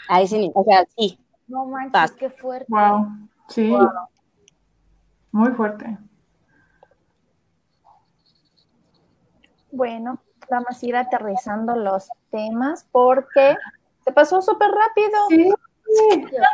[0.10, 1.20] Ahí sí, o sea, sí.
[1.48, 2.12] No manches, Paz.
[2.12, 2.66] qué fuerte.
[2.70, 3.08] Wow.
[3.48, 3.72] Sí.
[5.32, 5.98] Muy fuerte.
[9.72, 10.20] Bueno,
[10.50, 13.56] vamos a ir aterrizando los temas porque
[14.04, 15.20] se pasó súper rápido.
[15.30, 15.54] Sí.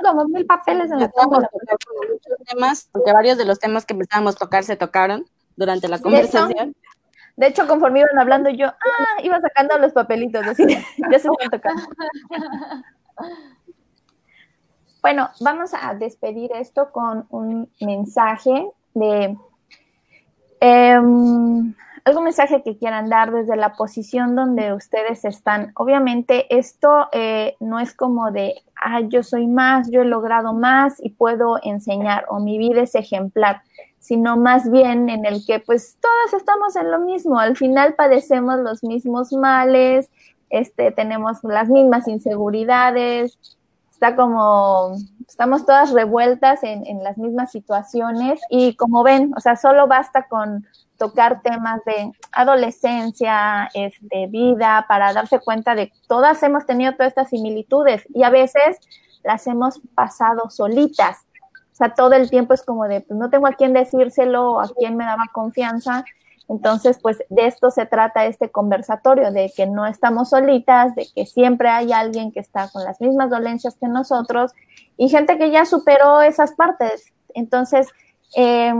[0.03, 1.49] Como mil papeles en la Estábamos tabla.
[1.49, 5.87] tocando muchos temas, porque varios de los temas que empezábamos a tocar se tocaron durante
[5.87, 6.75] la conversación.
[7.37, 11.49] De hecho, conforme iban hablando, yo ah, iba sacando los papelitos, así, ya se están
[11.51, 11.83] tocando.
[15.01, 19.37] Bueno, vamos a despedir esto con un mensaje de
[20.61, 21.75] em,
[22.05, 25.73] algún mensaje que quieran dar desde la posición donde ustedes están.
[25.75, 30.95] Obviamente, esto eh, no es como de, ah, yo soy más, yo he logrado más
[31.03, 33.61] y puedo enseñar, o mi vida es ejemplar
[34.05, 38.59] sino más bien en el que pues todos estamos en lo mismo, al final padecemos
[38.59, 40.11] los mismos males,
[40.51, 43.39] este, tenemos las mismas inseguridades,
[43.89, 44.95] está como,
[45.27, 50.67] estamos todas revueltas en, las mismas situaciones y como ven, o sea, solo basta con
[50.97, 57.07] tocar temas de adolescencia, este, vida, para darse cuenta de que todas hemos tenido todas
[57.07, 58.77] estas similitudes y a veces
[59.23, 61.24] las hemos pasado solitas.
[61.75, 64.69] O sea, todo el tiempo es como de, pues no tengo a quién decírselo, a
[64.79, 66.05] quién me daba confianza.
[66.47, 71.25] Entonces, pues de esto se trata este conversatorio, de que no estamos solitas, de que
[71.25, 74.53] siempre hay alguien que está con las mismas dolencias que nosotros
[74.95, 77.11] y gente que ya superó esas partes.
[77.33, 77.89] Entonces,
[78.37, 78.73] eh,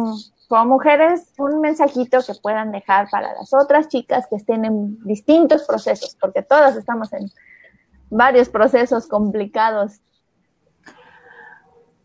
[0.48, 5.64] como mujeres, un mensajito que puedan dejar para las otras chicas que estén en distintos
[5.64, 7.30] procesos, porque todas estamos en
[8.10, 10.00] varios procesos complicados.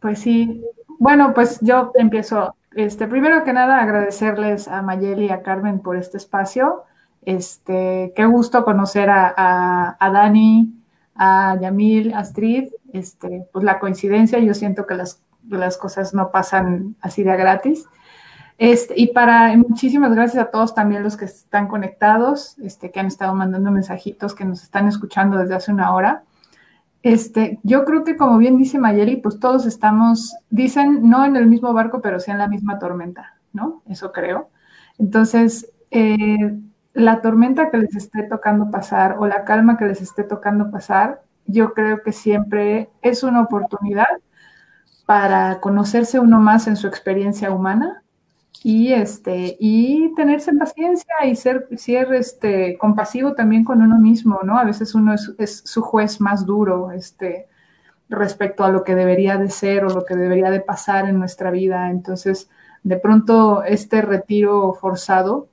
[0.00, 0.64] Pues sí.
[1.00, 2.54] Bueno, pues yo empiezo.
[2.76, 6.84] Este, primero que nada, agradecerles a Mayeli y a Carmen por este espacio.
[7.22, 10.74] Este, qué gusto conocer a, a, a Dani,
[11.14, 12.68] a Yamil, a Astrid.
[12.92, 17.86] Este, pues la coincidencia, yo siento que las, las cosas no pasan así de gratis.
[18.58, 23.06] Este, y para muchísimas gracias a todos también los que están conectados, este, que han
[23.06, 26.24] estado mandando mensajitos, que nos están escuchando desde hace una hora.
[27.02, 31.46] Este, yo creo que como bien dice Mayeli, pues todos estamos, dicen, no en el
[31.46, 33.82] mismo barco, pero sí en la misma tormenta, ¿no?
[33.86, 34.50] Eso creo.
[34.98, 36.58] Entonces, eh,
[36.92, 41.22] la tormenta que les esté tocando pasar o la calma que les esté tocando pasar,
[41.46, 44.08] yo creo que siempre es una oportunidad
[45.06, 48.02] para conocerse uno más en su experiencia humana
[48.62, 51.68] y este y tenerse paciencia y ser,
[52.12, 54.58] este compasivo también con uno mismo, ¿no?
[54.58, 57.48] A veces uno es, es, su juez más duro, este
[58.08, 61.50] respecto a lo que debería de ser o lo que debería de pasar en nuestra
[61.50, 61.90] vida.
[61.90, 62.50] Entonces,
[62.82, 65.48] de pronto este retiro forzado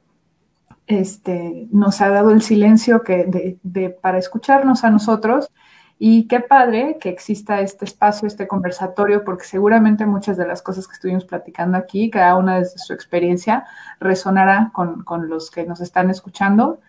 [0.88, 5.52] este, nos ha dado el silencio que de, para escucharnos a nosotros
[6.00, 10.88] y qué padre que exista este espacio, este conversatorio, porque seguramente muchas de las cosas
[10.88, 13.66] que estuvimos platicando aquí, cada una desde su experiencia,
[14.00, 16.80] resonará con, con los que nos están escuchando.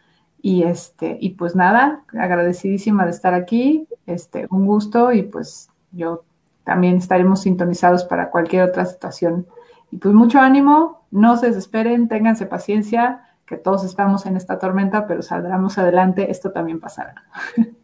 [0.43, 6.25] Y este, y pues nada, agradecidísima de estar aquí, este, un gusto, y pues yo
[6.65, 9.47] también estaremos sintonizados para cualquier otra situación.
[9.91, 15.07] Y pues mucho ánimo, no se desesperen, ténganse paciencia, que todos estamos en esta tormenta,
[15.07, 17.15] pero saldremos adelante, esto también pasará.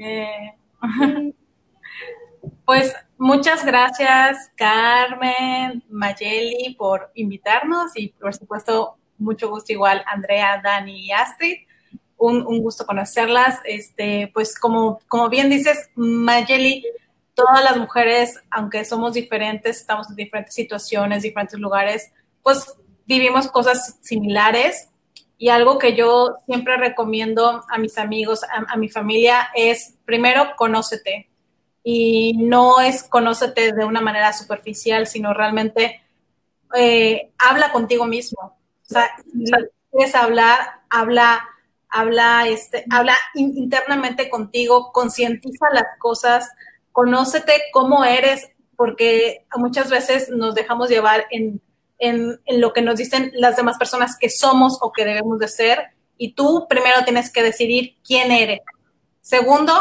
[2.64, 11.06] Pues muchas gracias, Carmen, Mayeli, por invitarnos y por supuesto, mucho gusto igual, Andrea, Dani
[11.06, 11.56] y Astrid.
[12.16, 13.58] Un, un, gusto conocerlas.
[13.64, 16.84] Este, pues como, como bien dices, Mayeli,
[17.34, 22.76] todas las mujeres, aunque somos diferentes, estamos en diferentes situaciones, diferentes lugares, pues
[23.06, 24.90] vivimos cosas similares
[25.42, 31.30] y algo que yo siempre recomiendo a mis amigos, a, mi familia, es primero conócete.
[31.82, 36.02] Y no es conócete de una manera superficial, sino realmente
[36.76, 38.38] eh, habla contigo mismo.
[38.42, 39.50] O sea, si
[39.90, 41.48] quieres hablar, habla,
[41.88, 46.50] habla, este, habla internamente contigo, concientiza las cosas,
[46.92, 51.62] conócete cómo eres, porque muchas veces nos dejamos llevar en
[52.00, 55.90] en, lo que nos dicen las demás personas que somos o que debemos de ser.
[56.16, 58.60] Y tú primero tienes que decidir quién eres.
[59.20, 59.72] Segundo,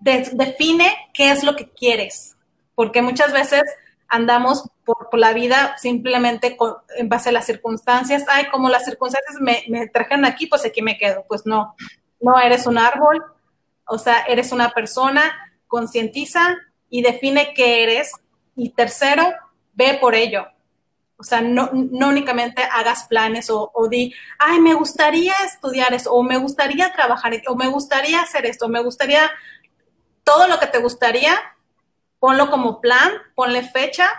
[0.00, 2.36] define qué es lo que quieres,
[2.74, 3.62] porque muchas veces
[4.08, 6.56] andamos por, la vida simplemente
[6.96, 8.24] en base a las circunstancias.
[8.28, 11.24] Ay, como las circunstancias me, me trajeron aquí, pues aquí me quedo.
[11.26, 11.74] Pues no,
[12.20, 13.24] no eres un árbol,
[13.86, 15.32] o sea, eres una persona,
[15.66, 16.56] concientiza
[16.90, 18.12] y define qué eres.
[18.54, 19.32] Y tercero,
[19.74, 20.46] ve por ello.
[21.18, 26.36] O sea, no, únicamente hagas planes o, di, ay, me gustaría estudiar eso, o me
[26.36, 29.30] gustaría trabajar, o me gustaría hacer esto, me gustaría,
[30.24, 31.38] todo lo que te gustaría,
[32.18, 34.10] ponlo como plan, ponle fecha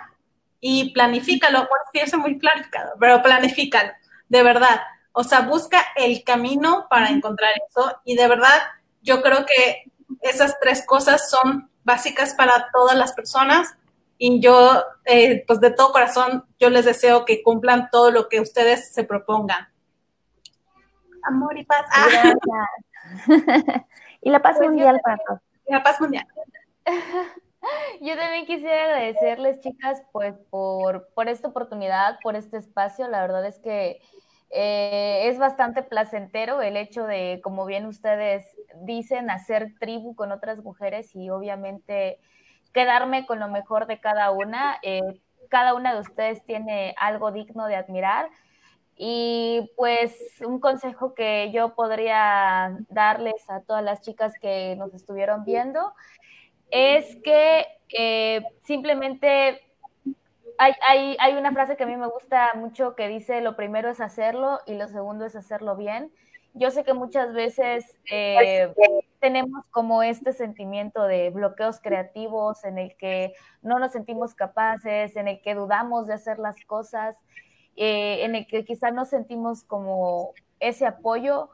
[0.60, 1.58] y planifícalo.
[1.58, 3.92] Bueno, sí, es muy planificado, pero planifícalo,
[4.28, 4.80] de verdad.
[5.12, 8.60] O sea, busca el camino para encontrar eso y de verdad,
[9.02, 9.84] yo creo que
[10.22, 13.74] esas tres cosas son básicas para todas las personas
[14.18, 18.40] y yo, eh, pues de todo corazón, yo les deseo que cumplan todo lo que
[18.40, 19.68] ustedes se propongan.
[21.22, 21.86] Amor y paz.
[21.92, 22.34] Ah.
[24.20, 25.40] y la paz pues mundial para todos.
[25.66, 26.26] la paz mundial.
[28.00, 33.08] Yo también quisiera agradecerles, chicas, pues por, por esta oportunidad, por este espacio.
[33.08, 34.00] La verdad es que
[34.50, 38.44] eh, es bastante placentero el hecho de, como bien ustedes
[38.82, 42.20] dicen, hacer tribu con otras mujeres y obviamente
[42.72, 44.78] quedarme con lo mejor de cada una.
[44.82, 48.28] Eh, cada una de ustedes tiene algo digno de admirar.
[48.96, 50.12] Y pues
[50.44, 55.92] un consejo que yo podría darles a todas las chicas que nos estuvieron viendo
[56.70, 57.66] es que
[57.96, 59.62] eh, simplemente
[60.58, 63.88] hay, hay, hay, una frase que a mí me gusta mucho que dice lo primero
[63.88, 66.10] es hacerlo y lo segundo es hacerlo bien.
[66.54, 68.74] Yo sé que muchas veces eh,
[69.20, 75.28] tenemos como este sentimiento de bloqueos creativos en el que no nos sentimos capaces, en
[75.28, 77.16] el que dudamos de hacer las cosas,
[77.76, 81.50] eh, en el que quizás no sentimos como ese apoyo,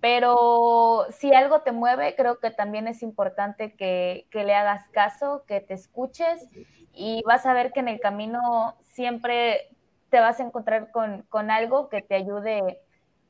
[0.00, 5.44] pero si algo te mueve, creo que también es importante que, que le hagas caso,
[5.46, 6.48] que te escuches
[6.92, 9.68] y vas a ver que en el camino siempre
[10.10, 12.80] te vas a encontrar con, con algo que te ayude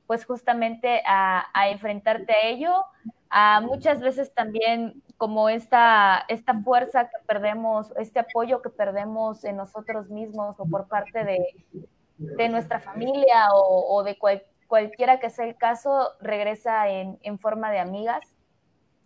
[0.08, 2.82] pues justamente a, enfrentarte a ello,
[3.30, 9.56] a muchas veces también como esta, esta fuerza que perdemos, este apoyo que perdemos en
[9.56, 14.18] nosotros mismos o por parte de, nuestra familia o, de
[14.66, 18.24] cualquiera que sea el caso, regresa en, forma de amigas.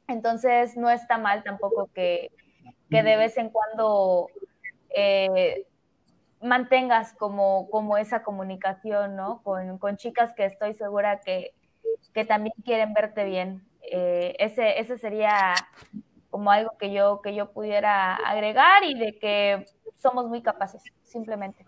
[0.08, 2.30] Entonces no está mal tampoco que,
[2.88, 4.28] de vez en cuando
[4.94, 5.66] eh,
[6.40, 9.42] mantengas como, como esa comunicación, ¿no?
[9.42, 11.54] Con, con chicas que estoy segura que,
[12.12, 13.66] que también quieren verte bien.
[13.82, 15.54] Eh, ese, ese sería
[16.30, 21.64] como algo que yo, que yo pudiera agregar y de que somos muy capaces, simplemente.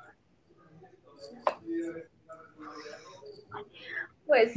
[4.27, 4.55] Pues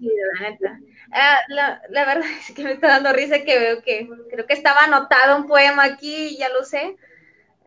[0.00, 0.80] la neta.
[1.12, 4.84] Ah, la, verdad es que me está dando risa que veo que creo que estaba
[4.84, 6.96] anotado un poema aquí, ya lo sé.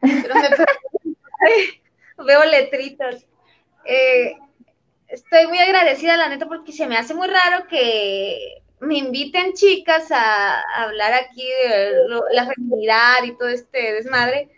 [2.25, 3.25] Veo letritas.
[3.85, 4.35] Eh,
[5.07, 10.11] estoy muy agradecida, la neta, porque se me hace muy raro que me inviten chicas
[10.11, 11.93] a, hablar aquí de
[12.31, 14.49] la feminidad y todo este desmadre.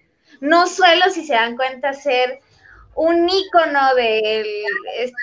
[0.41, 2.39] No suelo, si se dan cuenta, ser
[2.95, 4.45] un ícono del
[4.97, 5.13] este,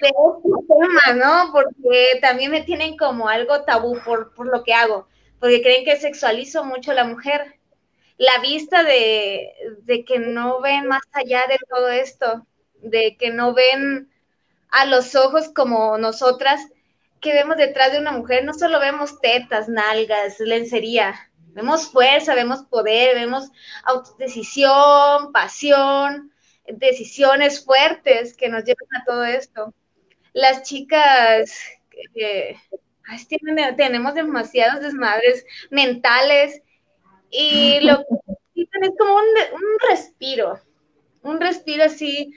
[0.00, 0.12] de
[0.68, 1.52] tema, ¿no?
[1.52, 5.06] Porque también me tienen como algo tabú por, por lo que hago,
[5.38, 7.56] porque creen que sexualizo mucho a la mujer.
[8.16, 9.50] La vista de,
[9.82, 12.46] de que no ven más allá de todo esto,
[12.82, 14.10] de que no ven
[14.70, 16.60] a los ojos como nosotras,
[17.20, 22.62] que vemos detrás de una mujer, no solo vemos tetas, nalgas, lencería, vemos fuerza, vemos
[22.62, 23.50] poder, vemos
[23.84, 26.32] autodecisión, pasión,
[26.66, 29.74] decisiones fuertes que nos llevan a todo esto.
[30.32, 31.60] Las chicas
[32.14, 32.56] eh,
[33.76, 36.62] tenemos demasiados desmadres mentales
[37.30, 39.24] y lo que necesitan es como un,
[39.54, 40.60] un respiro,
[41.22, 42.32] un respiro así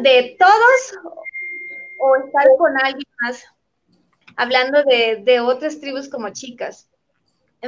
[0.00, 0.98] de todos
[1.98, 3.44] o estar con alguien más,
[4.36, 6.88] hablando de, de otras tribus como chicas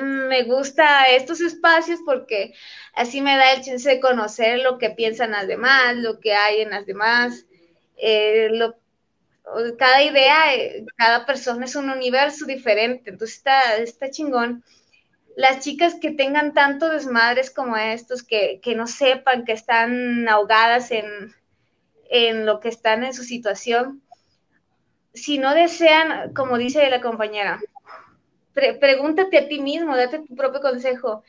[0.02, 2.54] me gusta estos espacios porque
[2.94, 6.60] así me da el chance de conocer lo que piensan las demás, lo que hay
[6.60, 7.46] en las demás.
[7.96, 8.50] Eh,
[9.78, 14.62] cada idea, eh, cada persona es un universo diferente, entonces está, está chingón.
[15.36, 20.90] Las chicas que tengan tanto desmadres como estos, que, que no sepan que están ahogadas
[20.90, 21.34] en,
[22.10, 24.02] en lo que están en su situación,
[25.14, 27.60] si no desean, como dice la compañera,
[28.52, 31.22] pregúntate a ti mismo, date tu propio consejo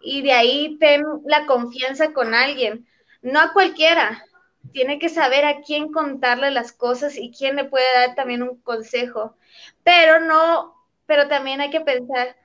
[0.00, 2.86] y de ahí ten la confianza con alguien,
[3.22, 4.24] no a cualquiera.
[4.72, 8.60] Tiene que saber a quién contarle las cosas y quién le puede dar también un
[8.60, 9.36] consejo.
[9.84, 10.74] Pero no,
[11.06, 12.36] pero también hay que pensar,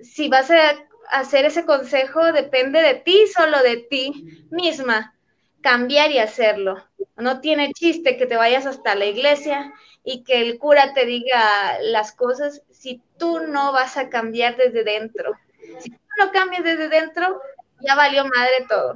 [0.00, 0.74] si vas a
[1.10, 5.14] hacer ese consejo, depende de ti, solo de ti misma,
[5.60, 6.82] cambiar y hacerlo.
[7.16, 9.72] No tiene chiste que te vayas hasta la iglesia
[10.02, 14.84] y que el cura te diga las cosas si tú no vas a cambiar desde
[14.84, 15.32] dentro.
[15.78, 17.40] Si tú no cambias desde dentro,
[17.80, 18.94] ya valió madre todo.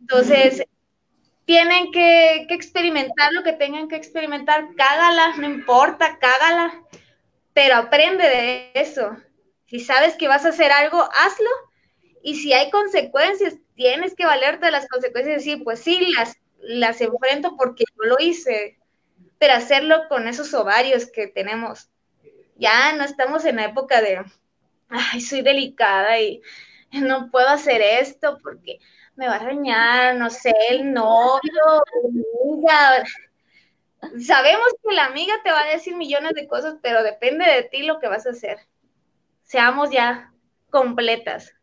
[0.00, 0.64] Entonces,
[1.44, 6.82] tienen que, experimentar lo que tengan que experimentar, cágala, no importa, cágala,
[7.52, 9.16] pero aprende de eso.
[9.66, 11.50] Si sabes que vas a hacer algo, hazlo.
[12.22, 16.36] Y si hay consecuencias, tienes que valerte de las consecuencias y decir, pues sí, las,
[16.62, 18.78] las enfrento porque yo lo hice,
[19.38, 21.90] pero hacerlo con esos ovarios que tenemos.
[22.56, 24.24] Ya no estamos en la época de,
[24.88, 26.40] ay, soy delicada y
[26.92, 28.78] no puedo hacer esto porque
[29.16, 33.04] me va a reñar, no sé, el novio, amiga.
[34.20, 37.82] Sabemos que la amiga te va a decir millones de cosas, pero depende de ti
[37.82, 38.58] lo que vas a hacer.
[39.42, 40.32] Seamos ya
[40.70, 41.54] completas.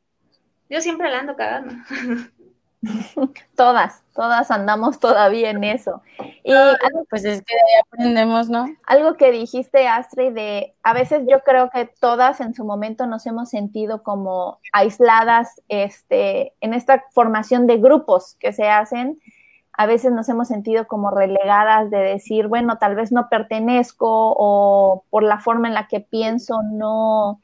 [0.70, 1.74] Yo siempre la ando cagando.
[3.56, 6.01] todas, todas andamos todavía en eso.
[6.43, 8.68] Y algo, pues es que aprendemos, ¿no?
[8.88, 13.26] Algo que dijiste, Astrid, de a veces yo creo que todas en su momento nos
[13.26, 19.19] hemos sentido como aisladas este, en esta formación de grupos que se hacen.
[19.73, 24.07] A veces nos hemos sentido como relegadas de decir, bueno, tal vez no pertenezco
[24.38, 27.39] o por la forma en la que pienso no,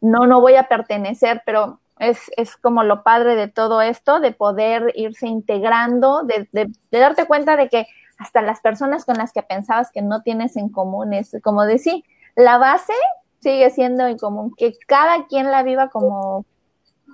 [0.00, 4.32] no, no voy a pertenecer, pero es, es, como lo padre de todo esto, de
[4.32, 7.86] poder irse integrando, de, de, darte cuenta de que
[8.18, 12.04] hasta las personas con las que pensabas que no tienes en común es como decir,
[12.34, 12.92] la base
[13.40, 16.44] sigue siendo en común, que cada quien la viva como,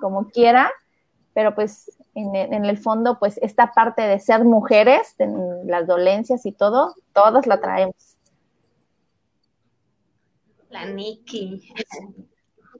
[0.00, 0.70] como quiera,
[1.34, 6.44] pero pues en, en, el fondo, pues esta parte de ser mujeres, en las dolencias
[6.44, 7.94] y todo, todas la traemos.
[10.70, 11.74] La Nikki.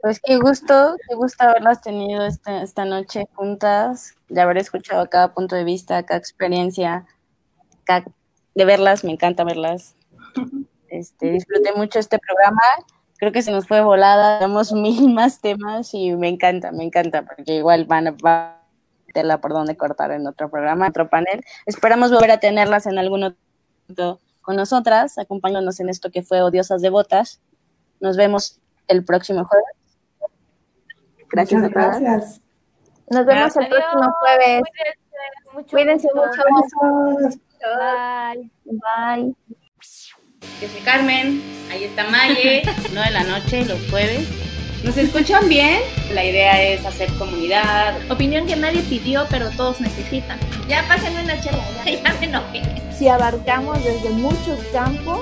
[0.02, 5.32] Pues qué gusto, qué gusto haberlas tenido esta, esta noche juntas, de haber escuchado cada
[5.32, 7.06] punto de vista, cada experiencia,
[8.54, 9.94] de verlas, me encanta verlas.
[10.88, 12.60] Este, disfruté mucho este programa,
[13.16, 17.22] creo que se nos fue volada, tenemos mil más temas y me encanta, me encanta,
[17.24, 18.60] porque igual van a
[19.14, 21.42] tenerla por donde cortar en otro programa, otro panel.
[21.64, 23.34] Esperamos volver a tenerlas en algún
[23.88, 27.40] otro con nosotras, acompañándonos en esto que fue Odiosas Devotas.
[28.00, 29.81] Nos vemos el próximo jueves.
[31.32, 32.40] Gracias gracias.
[33.10, 34.62] Nos vemos el próximo jueves.
[35.70, 36.42] Cuídense mucho.
[36.50, 37.38] mucho.
[37.60, 38.50] Bye.
[38.64, 39.34] Bye.
[40.60, 44.28] Yo soy Carmen, ahí está Maye, 9 de la noche, los jueves.
[44.84, 45.80] ¿Nos escuchan bien?
[46.12, 47.94] La idea es hacer comunidad.
[48.10, 50.38] Opinión que nadie pidió, pero todos necesitan.
[50.68, 52.62] Ya pásenme una chela, ya, ya me enojé.
[52.92, 55.20] Si abarcamos desde muchos campos,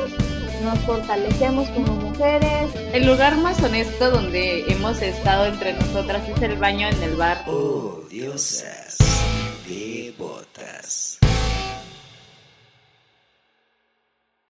[0.60, 2.70] nos fortalecemos como mujeres.
[2.92, 7.44] El lugar más honesto donde hemos estado entre nosotras es el baño en el bar.
[7.46, 8.98] Oh, diosas
[9.70, 11.19] devotas.